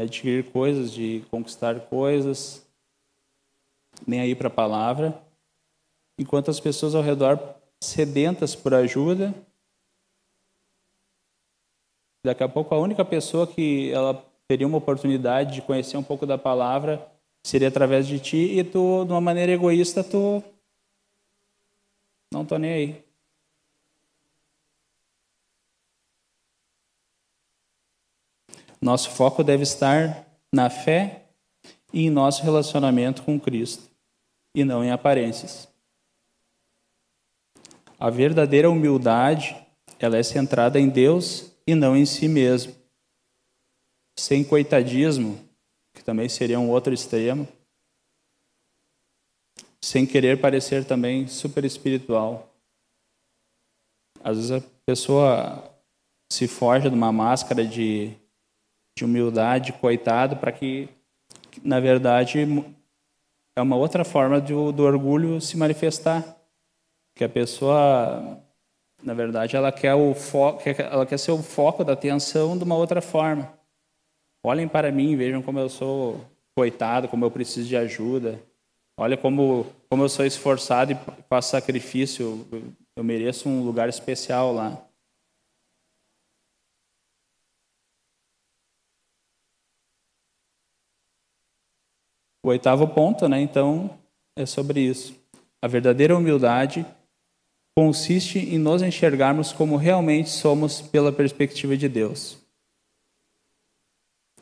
[0.00, 2.66] adquirir coisas, de conquistar coisas,
[4.06, 5.20] nem aí para a palavra,
[6.18, 7.38] enquanto as pessoas ao redor
[7.80, 9.34] sedentas por ajuda.
[12.24, 14.14] Daqui a pouco a única pessoa que ela
[14.46, 17.06] teria uma oportunidade de conhecer um pouco da palavra
[17.44, 20.42] seria através de ti e tu, de uma maneira egoísta, tu
[22.32, 23.07] não tô nem aí.
[28.80, 31.24] Nosso foco deve estar na fé
[31.92, 33.90] e em nosso relacionamento com Cristo,
[34.54, 35.68] e não em aparências.
[37.98, 39.56] A verdadeira humildade,
[39.98, 42.74] ela é centrada em Deus e não em si mesmo.
[44.16, 45.38] Sem coitadismo,
[45.92, 47.48] que também seria um outro extremo.
[49.80, 52.54] Sem querer parecer também super espiritual.
[54.22, 55.74] Às vezes a pessoa
[56.30, 58.12] se forja de uma máscara de,
[58.98, 60.88] de humildade, coitado, para que,
[61.62, 62.38] na verdade,
[63.56, 66.36] é uma outra forma do, do orgulho se manifestar
[67.18, 68.38] que a pessoa,
[69.02, 72.76] na verdade, ela quer, o foco, ela quer ser o foco da atenção de uma
[72.76, 73.52] outra forma.
[74.44, 76.24] Olhem para mim, vejam como eu sou
[76.54, 78.40] coitado, como eu preciso de ajuda.
[78.96, 82.46] Olha como, como eu sou esforçado e faço sacrifício,
[82.96, 84.80] eu mereço um lugar especial lá.
[92.48, 93.90] O oitavo ponto, né, então,
[94.34, 95.14] é sobre isso.
[95.60, 96.86] A verdadeira humildade
[97.76, 102.38] consiste em nos enxergarmos como realmente somos pela perspectiva de Deus.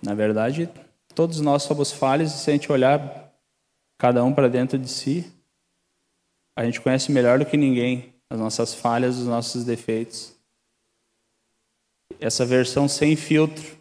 [0.00, 0.70] Na verdade,
[1.16, 3.34] todos nós somos falhos e se a gente olhar
[3.98, 5.28] cada um para dentro de si,
[6.54, 10.32] a gente conhece melhor do que ninguém as nossas falhas, os nossos defeitos.
[12.20, 13.76] Essa versão sem filtro,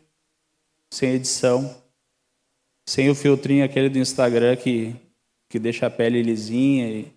[0.89, 1.84] sem edição,
[2.87, 4.95] sem o filtrinho aquele do Instagram que,
[5.49, 7.11] que deixa a pele lisinha e,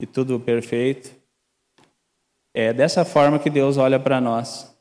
[0.00, 1.14] e tudo perfeito.
[2.54, 4.72] É dessa forma que Deus olha para nós.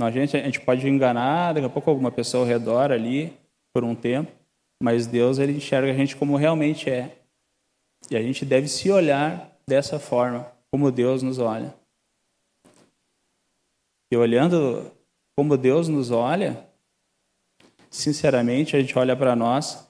[0.00, 3.36] A gente, a gente pode enganar, daqui a pouco alguma pessoa ao redor ali,
[3.74, 4.32] por um tempo,
[4.82, 7.18] mas Deus ele enxerga a gente como realmente é.
[8.10, 11.74] E a gente deve se olhar dessa forma, como Deus nos olha.
[14.10, 14.90] E olhando
[15.36, 16.66] como Deus nos olha,
[17.92, 19.86] sinceramente, a gente olha para nós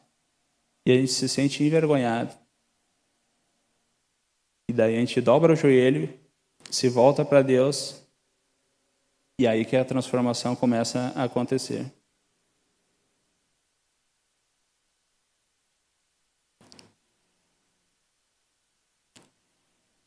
[0.85, 2.37] e a gente se sente envergonhado.
[4.69, 6.13] E daí a gente dobra o joelho
[6.71, 8.03] se volta para Deus
[9.39, 11.93] e aí que a transformação começa a acontecer.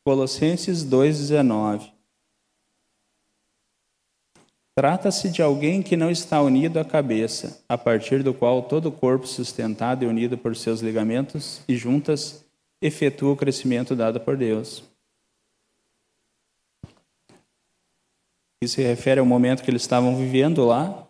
[0.04, 1.95] Colossenses 2,19
[4.78, 8.92] Trata-se de alguém que não está unido à cabeça, a partir do qual todo o
[8.92, 12.44] corpo sustentado e unido por seus ligamentos e juntas
[12.82, 14.84] efetua o crescimento dado por Deus.
[18.62, 21.08] Isso se refere ao momento que eles estavam vivendo lá,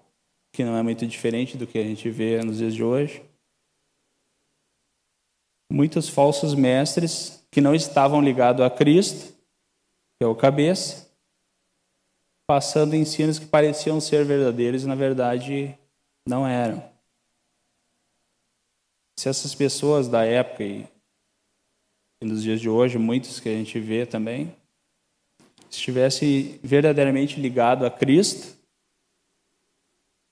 [0.54, 3.24] que não é muito diferente do que a gente vê nos dias de hoje.
[5.72, 9.34] Muitos falsos mestres que não estavam ligados a Cristo,
[10.18, 11.05] que é o cabeça,
[12.48, 15.78] passando ensinos que pareciam ser verdadeiros e na verdade
[16.28, 16.84] não eram.
[19.18, 20.88] Se essas pessoas da época e,
[22.22, 24.56] nos dias de hoje, muitos que a gente vê também,
[25.70, 28.56] estivesse verdadeiramente ligado a Cristo,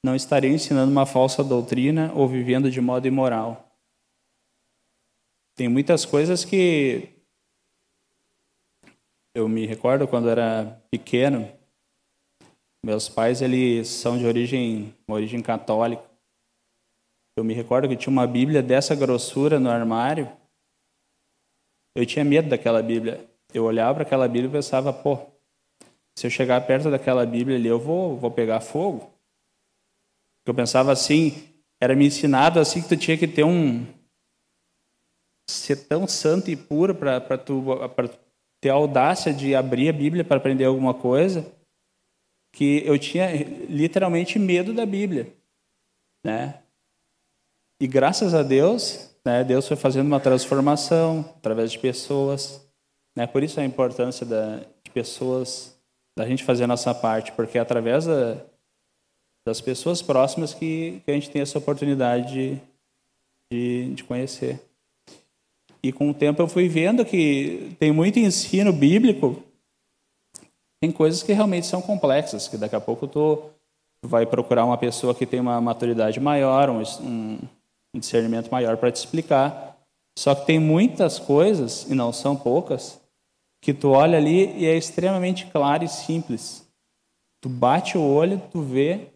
[0.06, 3.70] não estaria ensinando uma falsa doutrina ou vivendo de modo imoral.
[5.56, 7.10] Tem muitas coisas que
[9.34, 11.50] eu me recordo quando era pequeno,
[12.84, 16.04] meus pais eles são de origem, origem católica.
[17.36, 20.32] Eu me recordo que tinha uma Bíblia dessa grossura no armário.
[21.96, 23.26] Eu tinha medo daquela Bíblia.
[23.54, 25.18] Eu olhava para aquela Bíblia e pensava, pô,
[26.16, 29.12] se eu chegar perto daquela Bíblia ali, eu vou, vou pegar fogo.
[30.46, 31.48] Eu pensava assim,
[31.82, 33.86] era me ensinado assim que tu tinha que ter um
[35.50, 37.64] ser tão santo e puro para tu
[38.62, 41.46] ter a audácia de abrir a Bíblia para aprender alguma coisa,
[42.54, 43.28] que eu tinha
[43.68, 45.34] literalmente medo da Bíblia,
[46.24, 46.62] né?
[47.82, 52.66] E graças a Deus, né, Deus foi fazendo uma transformação através de pessoas,
[53.18, 53.26] né?
[53.26, 55.76] Por isso a importância da, de pessoas,
[56.16, 58.38] da gente fazer a nossa parte, porque é através da,
[59.46, 62.62] das pessoas próximas que, que a gente tem essa oportunidade de,
[63.52, 64.62] de, de conhecer.
[65.82, 69.44] E com o tempo eu fui vendo que tem muito ensino bíblico,
[70.84, 73.42] tem coisas que realmente são complexas, que daqui a pouco tu
[74.06, 77.40] vai procurar uma pessoa que tem uma maturidade maior, um, um
[77.98, 79.78] discernimento maior para te explicar.
[80.20, 83.00] Só que tem muitas coisas, e não são poucas,
[83.62, 86.68] que tu olha ali e é extremamente claro e simples.
[87.40, 89.08] Tu bate o olho, tu vê,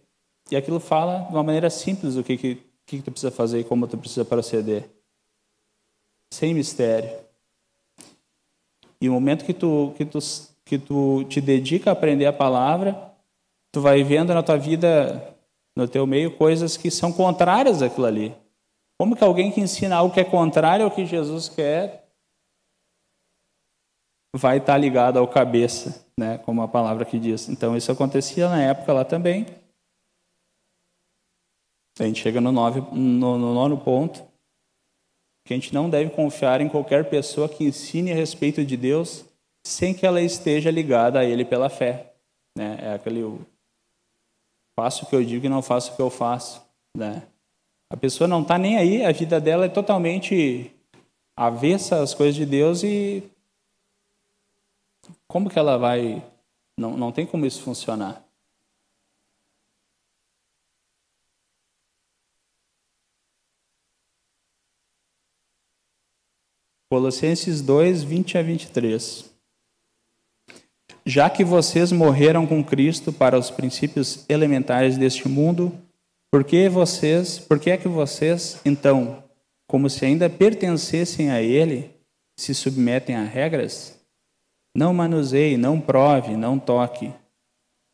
[0.50, 3.66] e aquilo fala de uma maneira simples o que, que, que tu precisa fazer e
[3.66, 4.90] como tu precisa proceder.
[6.32, 7.12] Sem mistério.
[9.02, 10.20] E o momento que tu, que tu,
[10.68, 13.14] que tu te dedica a aprender a palavra,
[13.72, 15.36] tu vai vendo na tua vida,
[15.76, 18.36] no teu meio, coisas que são contrárias àquilo ali.
[19.00, 22.06] Como que alguém que ensina algo que é contrário ao que Jesus quer
[24.36, 26.38] vai estar ligado ao cabeça, né?
[26.40, 27.48] como a palavra que diz.
[27.48, 29.46] Então, isso acontecia na época lá também.
[32.00, 34.22] A gente chega no, nove, no, no nono ponto,
[35.46, 39.27] que a gente não deve confiar em qualquer pessoa que ensine a respeito de Deus
[39.68, 42.14] sem que ela esteja ligada a Ele pela fé.
[42.56, 42.78] Né?
[42.82, 43.22] É aquele
[44.76, 46.66] faço o que eu digo e não faço o que eu faço.
[46.96, 47.28] Né?
[47.90, 50.74] A pessoa não está nem aí, a vida dela é totalmente
[51.36, 53.24] avessa às coisas de Deus e
[55.28, 56.24] como que ela vai.
[56.80, 58.24] Não, não tem como isso funcionar.
[66.90, 69.37] Colossenses 2, 20 a 23.
[71.10, 75.72] Já que vocês morreram com Cristo para os princípios elementares deste mundo,
[76.30, 79.24] por que vocês, por que é que vocês, então,
[79.66, 81.96] como se ainda pertencessem a ele,
[82.38, 83.98] se submetem a regras?
[84.76, 87.14] Não manuseie, não prove, não toque.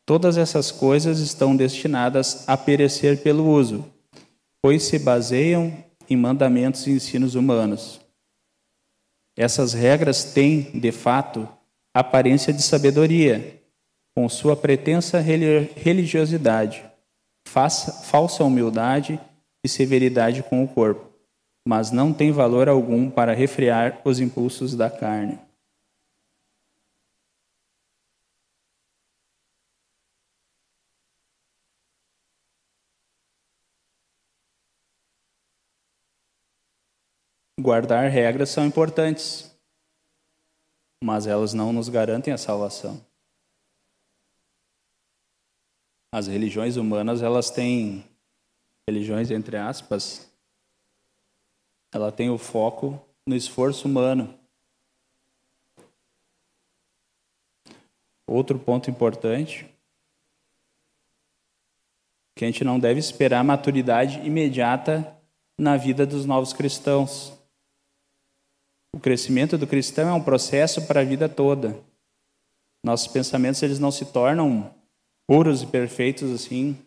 [0.04, 3.88] Todas essas coisas estão destinadas a perecer pelo uso,
[4.60, 5.72] pois se baseiam
[6.10, 8.00] em mandamentos e ensinos humanos.
[9.36, 11.48] Essas regras têm, de fato,
[11.94, 13.62] aparência de sabedoria,
[14.16, 16.84] com sua pretensa religiosidade,
[17.46, 19.20] falsa humildade
[19.64, 21.08] e severidade com o corpo,
[21.66, 25.38] mas não tem valor algum para refrear os impulsos da carne.
[37.64, 39.50] guardar regras são importantes,
[41.04, 42.98] mas elas não nos garantem a salvação.
[46.10, 48.02] As religiões humanas, elas têm
[48.88, 50.32] religiões entre aspas,
[51.92, 54.34] ela tem o foco no esforço humano.
[58.26, 59.68] Outro ponto importante
[62.34, 65.14] que a gente não deve esperar maturidade imediata
[65.58, 67.38] na vida dos novos cristãos.
[68.94, 71.76] O crescimento do cristão é um processo para a vida toda.
[72.84, 74.72] Nossos pensamentos eles não se tornam
[75.26, 76.78] puros e perfeitos assim,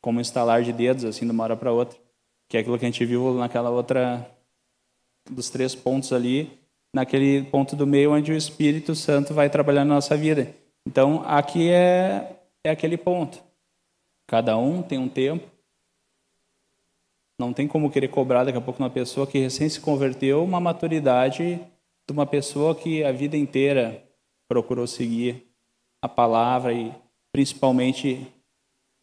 [0.00, 1.98] como um estalar de dedos assim de uma hora para outra,
[2.48, 4.26] que é aquilo que a gente viu naquela outra
[5.30, 6.58] dos três pontos ali,
[6.94, 10.54] naquele ponto do meio onde o Espírito Santo vai trabalhar na nossa vida.
[10.86, 13.42] Então, aqui é é aquele ponto.
[14.26, 15.46] Cada um tem um tempo,
[17.38, 20.60] não tem como querer cobrar daqui a pouco uma pessoa que recém se converteu uma
[20.60, 21.56] maturidade
[22.06, 24.02] de uma pessoa que a vida inteira
[24.48, 25.46] procurou seguir
[26.00, 26.94] a palavra e
[27.32, 28.26] principalmente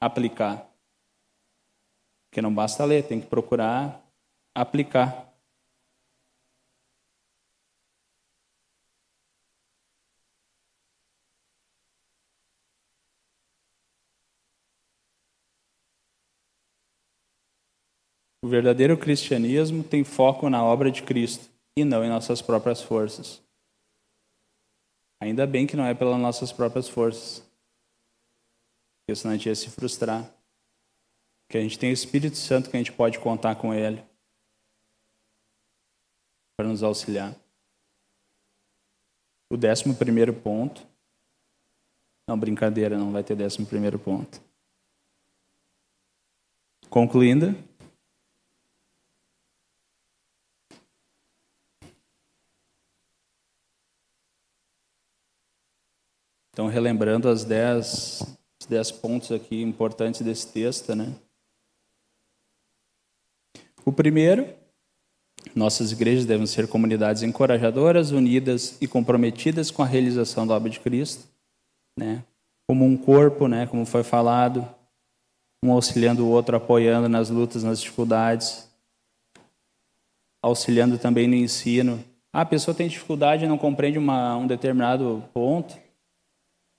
[0.02, 0.68] aplicar.
[2.30, 4.02] Porque não basta ler, tem que procurar
[4.56, 5.33] aplicar.
[18.44, 23.42] O verdadeiro cristianismo tem foco na obra de Cristo e não em nossas próprias forças.
[25.22, 27.40] Ainda bem que não é pelas nossas próprias forças,
[29.00, 30.30] porque senão a gente ia se frustrar.
[31.50, 34.04] Que a gente tem o Espírito Santo que a gente pode contar com Ele
[36.58, 37.34] para nos auxiliar.
[39.50, 40.86] O décimo primeiro ponto.
[42.28, 44.42] Não, brincadeira, não vai ter décimo primeiro ponto.
[46.90, 47.56] Concluindo,
[56.54, 58.22] Então, relembrando as dez,
[58.62, 61.12] os dez pontos aqui importantes desse texto, né?
[63.84, 64.48] O primeiro,
[65.56, 70.80] nossas igrejas devem ser comunidades encorajadoras, unidas e comprometidas com a realização da obra de
[70.80, 71.28] Cristo,
[71.98, 72.24] né?
[72.68, 73.66] Como um corpo, né?
[73.66, 74.64] Como foi falado,
[75.66, 78.70] um auxiliando o outro, apoiando nas lutas, nas dificuldades,
[80.40, 82.04] auxiliando também no ensino.
[82.32, 85.82] Ah, a pessoa tem dificuldade e não compreende uma, um determinado ponto,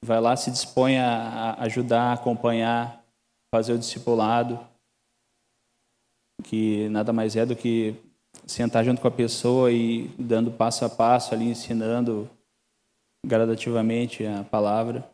[0.04, 3.04] vai lá, se dispõe a ajudar, acompanhar,
[3.52, 4.58] fazer o discipulado,
[6.44, 7.96] que nada mais é do que
[8.46, 12.30] sentar junto com a pessoa e dando passo a passo ali, ensinando
[13.26, 15.08] gradativamente a palavra.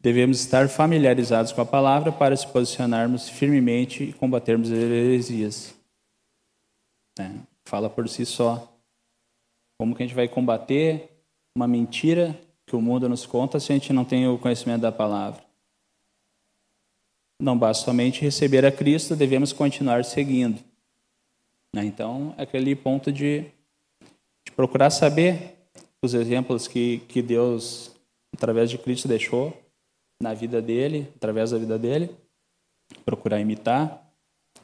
[0.00, 5.74] Devemos estar familiarizados com a palavra para se posicionarmos firmemente e combatermos as heresias.
[7.18, 7.30] É,
[7.66, 8.72] fala por si só.
[9.78, 11.10] Como que a gente vai combater
[11.56, 12.38] uma mentira
[12.70, 15.42] que o mundo nos conta se a gente não tem o conhecimento da palavra.
[17.42, 20.62] Não basta somente receber a Cristo, devemos continuar seguindo.
[21.74, 21.84] Né?
[21.84, 23.40] Então, aquele ponto de,
[24.44, 25.56] de procurar saber
[26.00, 27.90] os exemplos que, que Deus,
[28.32, 29.52] através de Cristo, deixou
[30.22, 32.14] na vida dele, através da vida dele,
[33.04, 34.00] procurar imitar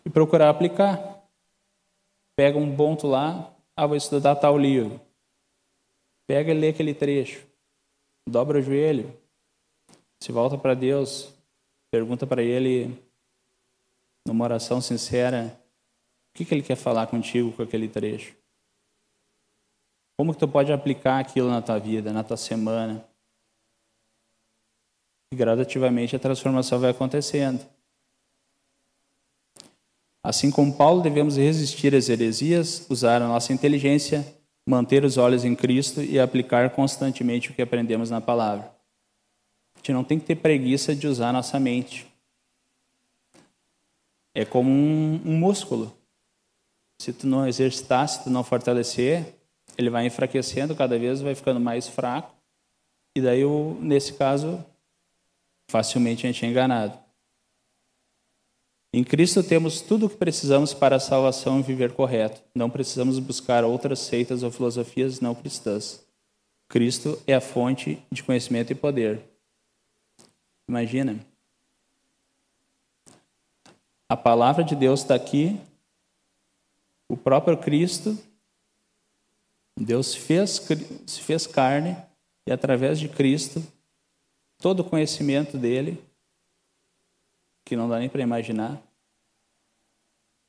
[0.05, 1.25] e procurar aplicar.
[2.37, 5.01] Pega um ponto lá, ah, vou estudar tal livro.
[6.29, 7.47] Pega e lê aquele trecho
[8.29, 9.17] dobra o joelho,
[10.21, 11.33] se volta para Deus,
[11.91, 13.01] pergunta para Ele,
[14.27, 15.59] numa oração sincera,
[16.31, 18.35] o que, que Ele quer falar contigo com aquele trecho?
[20.19, 23.07] Como que tu pode aplicar aquilo na tua vida, na tua semana?
[25.33, 27.65] E gradativamente a transformação vai acontecendo.
[30.25, 34.27] Assim como Paulo, devemos resistir às heresias, usar a nossa inteligência
[34.67, 38.75] manter os olhos em Cristo e aplicar constantemente o que aprendemos na palavra.
[39.75, 42.07] A gente não tem que ter preguiça de usar nossa mente.
[44.35, 45.97] É como um, um músculo.
[47.01, 49.35] Se tu não exercitar, se tu não fortalecer,
[49.79, 52.35] ele vai enfraquecendo cada vez, vai ficando mais fraco.
[53.15, 53.45] E daí,
[53.81, 54.65] nesse caso,
[55.71, 57.06] facilmente a gente é enganado.
[58.97, 62.41] Em Cristo temos tudo o que precisamos para a salvação e viver correto.
[62.55, 66.03] Não precisamos buscar outras seitas ou filosofias não cristãs.
[66.67, 69.21] Cristo é a fonte de conhecimento e poder.
[70.67, 71.21] Imagina.
[74.09, 75.61] A palavra de Deus está aqui.
[77.07, 78.19] O próprio Cristo,
[79.79, 80.67] Deus fez,
[81.07, 81.95] se fez carne
[82.47, 83.63] e através de Cristo,
[84.57, 86.03] todo o conhecimento dele,
[87.67, 88.81] que não dá nem para imaginar,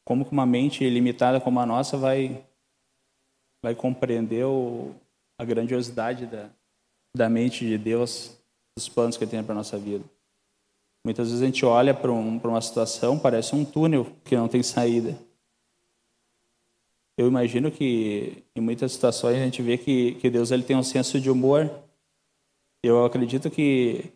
[0.06, 2.46] como que uma mente limitada como a nossa vai
[3.62, 4.94] vai compreender o,
[5.38, 6.50] a grandiosidade da,
[7.14, 8.38] da mente de Deus,
[8.78, 10.06] dos planos que Ele tem para a nossa vida.
[11.04, 14.62] Muitas vezes a gente olha para um, uma situação, parece um túnel que não tem
[14.62, 15.18] saída.
[17.18, 20.84] Eu imagino que em muitas situações a gente vê que, que Deus ele tem um
[20.84, 21.70] senso de humor.
[22.84, 24.14] Eu acredito que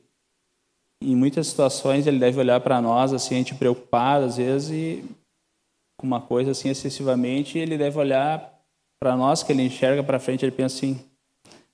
[1.02, 5.04] em muitas situações ele deve olhar para nós assim, a gente preocupado às vezes e
[5.98, 8.60] com uma coisa assim excessivamente, ele deve olhar
[9.00, 11.00] para nós que ele enxerga para frente, ele pensa assim,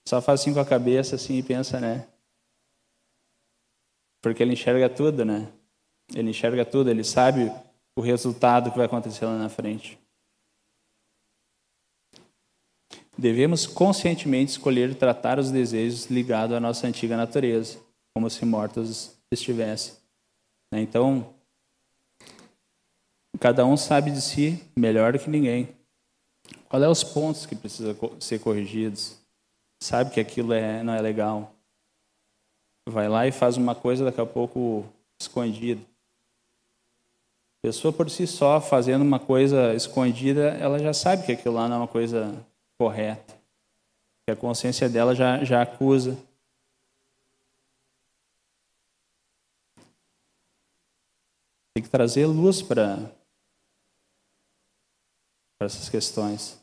[0.05, 2.07] só faz assim com a cabeça assim e pensa, né?
[4.21, 5.47] Porque ele enxerga tudo, né?
[6.13, 7.51] Ele enxerga tudo, ele sabe
[7.95, 9.97] o resultado que vai acontecer lá na frente.
[13.17, 17.79] Devemos conscientemente escolher tratar os desejos ligados à nossa antiga natureza,
[18.13, 19.95] como se mortos estivessem.
[20.71, 20.81] Né?
[20.81, 21.33] Então,
[23.39, 25.69] Cada um sabe de si melhor do que ninguém.
[26.67, 29.15] Qual é os pontos que precisam ser corrigidos?
[29.81, 31.53] Sabe que aquilo é, não é legal.
[32.89, 34.85] Vai lá e faz uma coisa daqui a pouco
[35.21, 35.81] escondida.
[37.61, 41.75] Pessoa por si só fazendo uma coisa escondida, ela já sabe que aquilo lá não
[41.75, 42.33] é uma coisa
[42.79, 43.35] correta.
[44.25, 46.17] Que a consciência dela já, já acusa.
[51.77, 53.07] Tem que trazer luz para
[55.61, 56.59] essas questões.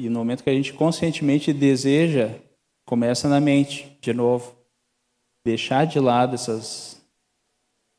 [0.00, 2.38] E no momento que a gente conscientemente deseja,
[2.84, 4.56] começa na mente, de novo.
[5.44, 7.04] Deixar de lado essas,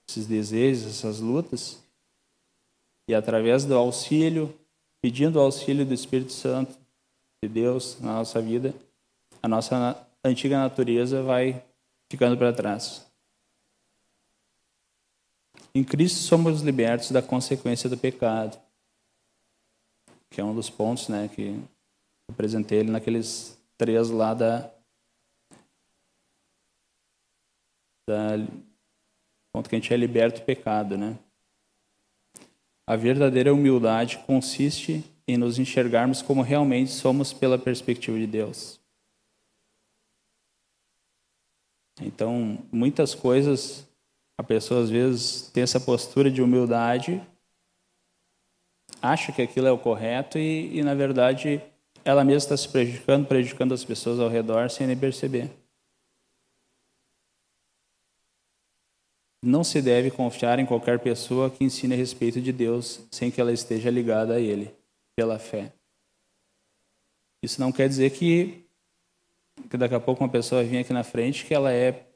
[0.10, 1.84] esses desejos, essas lutas,
[3.10, 4.58] e através do auxílio,
[5.02, 6.80] pedindo o auxílio do Espírito Santo,
[7.44, 8.74] de Deus na nossa vida,
[9.44, 11.62] a nossa antiga natureza vai
[12.10, 13.06] ficando para trás.
[15.78, 18.60] Em Cristo somos libertos da consequência do pecado,
[20.28, 21.56] que é um dos pontos né, que
[22.28, 24.72] apresentei ele naqueles três lá da,
[28.10, 28.40] da
[29.54, 31.16] ponto que a gente é liberto do pecado, né?
[32.88, 38.80] A verdadeira humildade consiste em nos enxergarmos como realmente somos pela perspectiva de Deus.
[42.02, 43.87] Então, muitas coisas
[44.38, 47.22] a pessoa às vezes tem essa postura de humildade,
[49.02, 51.62] acha que aquilo é o correto e, e na verdade
[52.06, 55.50] ela mesma está se prejudicando, prejudicando as pessoas ao redor sem nem perceber.
[59.44, 63.40] Não se deve confiar em qualquer pessoa que ensine a respeito de Deus sem que
[63.42, 64.74] ela esteja ligada a Ele,
[65.16, 65.74] pela fé.
[67.44, 68.66] Isso não quer dizer que,
[69.70, 72.07] que daqui a pouco uma pessoa vir aqui na frente que ela é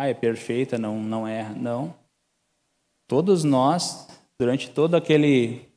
[0.00, 1.52] ah, é perfeita, não, não erra.
[1.56, 1.92] Não.
[3.08, 4.06] Todos nós,
[4.38, 5.68] durante todo aquele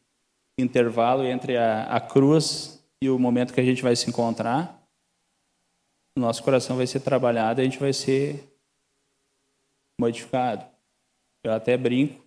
[0.59, 4.79] intervalo entre a, a cruz e o momento que a gente vai se encontrar,
[6.15, 8.47] nosso coração vai ser trabalhado a gente vai ser
[9.99, 10.69] modificado.
[11.43, 12.23] Eu até brinco,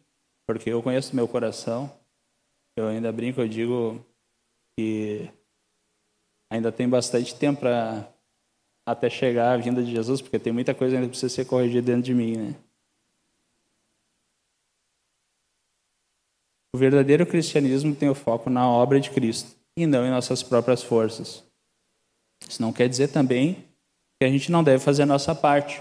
[0.48, 1.96] porque eu conheço meu coração.
[2.76, 4.04] Eu ainda brinco, eu digo
[4.76, 5.30] que
[6.50, 8.12] ainda tem bastante tempo para
[8.86, 11.86] até chegar à vinda de Jesus, porque tem muita coisa ainda que precisa ser corrigida
[11.86, 12.54] dentro de mim, né?
[16.74, 20.82] O verdadeiro cristianismo tem o foco na obra de Cristo e não em nossas próprias
[20.82, 21.44] forças.
[22.48, 23.64] Isso não quer dizer também
[24.20, 25.80] que a gente não deve fazer a nossa parte.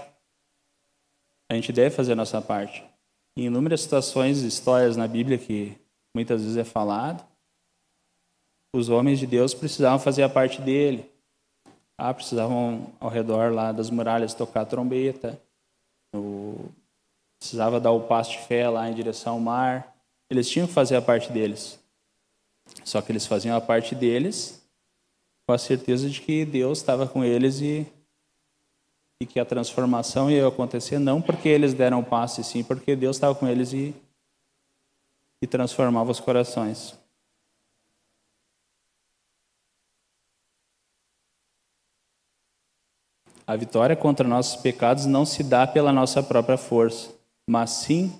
[1.50, 2.84] A gente deve fazer a nossa parte.
[3.36, 5.76] Em inúmeras situações, histórias na Bíblia que
[6.14, 7.26] muitas vezes é falado,
[8.74, 11.10] os homens de Deus precisavam fazer a parte dele.
[11.96, 15.40] Ah, precisavam ao redor lá das muralhas tocar trombeta,
[16.14, 16.68] o...
[17.38, 19.94] precisava dar o passo de fé lá em direção ao mar.
[20.28, 21.78] Eles tinham que fazer a parte deles.
[22.84, 24.64] Só que eles faziam a parte deles
[25.46, 27.86] com a certeza de que Deus estava com eles e,
[29.20, 33.16] e que a transformação ia acontecer não porque eles deram o passo, sim porque Deus
[33.16, 33.94] estava com eles e,
[35.42, 36.98] e transformava os corações.
[43.46, 47.12] A vitória contra nossos pecados não se dá pela nossa própria força,
[47.46, 48.10] mas sim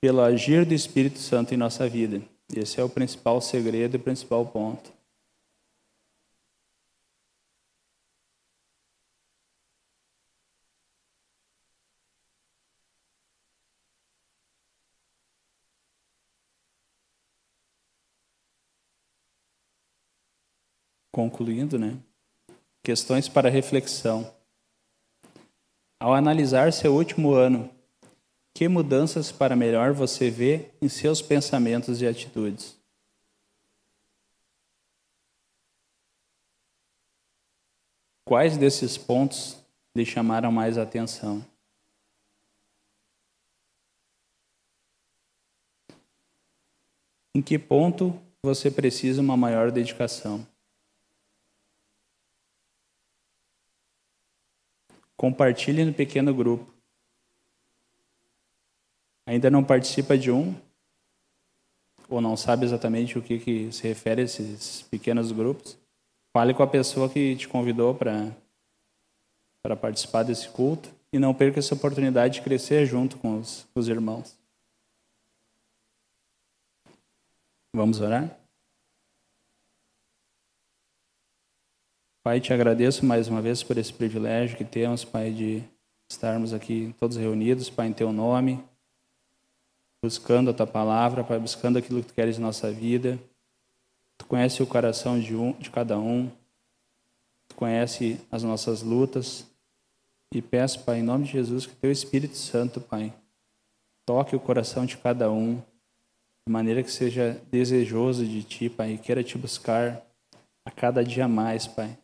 [0.00, 2.20] pelo agir do Espírito Santo em nossa vida.
[2.52, 4.92] Esse é o principal segredo e o principal ponto.
[21.12, 21.98] Concluindo, né?
[22.82, 24.39] Questões para reflexão.
[26.02, 27.68] Ao analisar seu último ano,
[28.54, 32.80] que mudanças para melhor você vê em seus pensamentos e atitudes?
[38.24, 39.62] Quais desses pontos
[39.94, 41.44] lhe chamaram mais atenção?
[47.34, 50.49] Em que ponto você precisa uma maior dedicação?
[55.20, 56.72] Compartilhe no pequeno grupo.
[59.26, 60.58] Ainda não participa de um?
[62.08, 65.76] Ou não sabe exatamente o que, que se refere a esses pequenos grupos?
[66.32, 71.74] Fale com a pessoa que te convidou para participar desse culto e não perca essa
[71.74, 74.34] oportunidade de crescer junto com os, com os irmãos.
[77.74, 78.39] Vamos orar?
[82.22, 85.64] Pai, te agradeço mais uma vez por esse privilégio que temos, Pai, de
[86.06, 88.62] estarmos aqui todos reunidos, Pai, em Teu nome,
[90.02, 93.18] buscando a Tua palavra, Pai, buscando aquilo que Tu queres em nossa vida.
[94.18, 96.30] Tu conhece o coração de, um, de cada um,
[97.48, 99.46] Tu conhece as nossas lutas,
[100.30, 103.14] e peço, Pai, em nome de Jesus, que Teu Espírito Santo, Pai,
[104.04, 108.98] toque o coração de cada um, de maneira que seja desejoso de Ti, Pai, e
[108.98, 110.02] queira Te buscar
[110.66, 111.96] a cada dia mais, Pai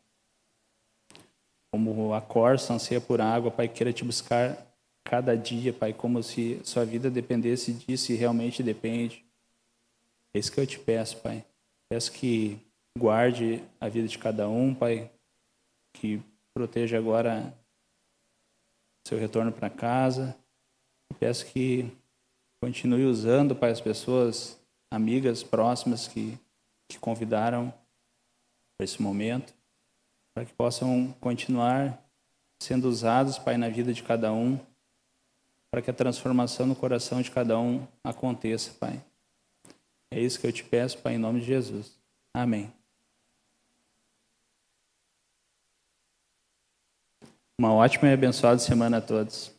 [1.76, 4.66] como a corça anseia por água, Pai, queira te buscar
[5.04, 9.22] cada dia, Pai, como se sua vida dependesse disso e realmente depende.
[10.34, 11.44] É isso que eu te peço, Pai.
[11.90, 12.58] Peço que
[12.98, 15.10] guarde a vida de cada um, Pai,
[15.92, 16.20] que
[16.54, 17.54] proteja agora
[19.06, 20.34] seu retorno para casa.
[21.20, 21.92] Peço que
[22.62, 24.58] continue usando, Pai, as pessoas
[24.90, 26.38] amigas próximas que,
[26.88, 27.70] que convidaram
[28.78, 29.54] para esse momento,
[30.36, 31.98] para que possam continuar
[32.60, 34.60] sendo usados, Pai, na vida de cada um,
[35.70, 39.02] para que a transformação no coração de cada um aconteça, Pai.
[40.10, 41.98] É isso que eu te peço, Pai, em nome de Jesus.
[42.34, 42.70] Amém.
[47.58, 49.55] Uma ótima e abençoada semana a todos.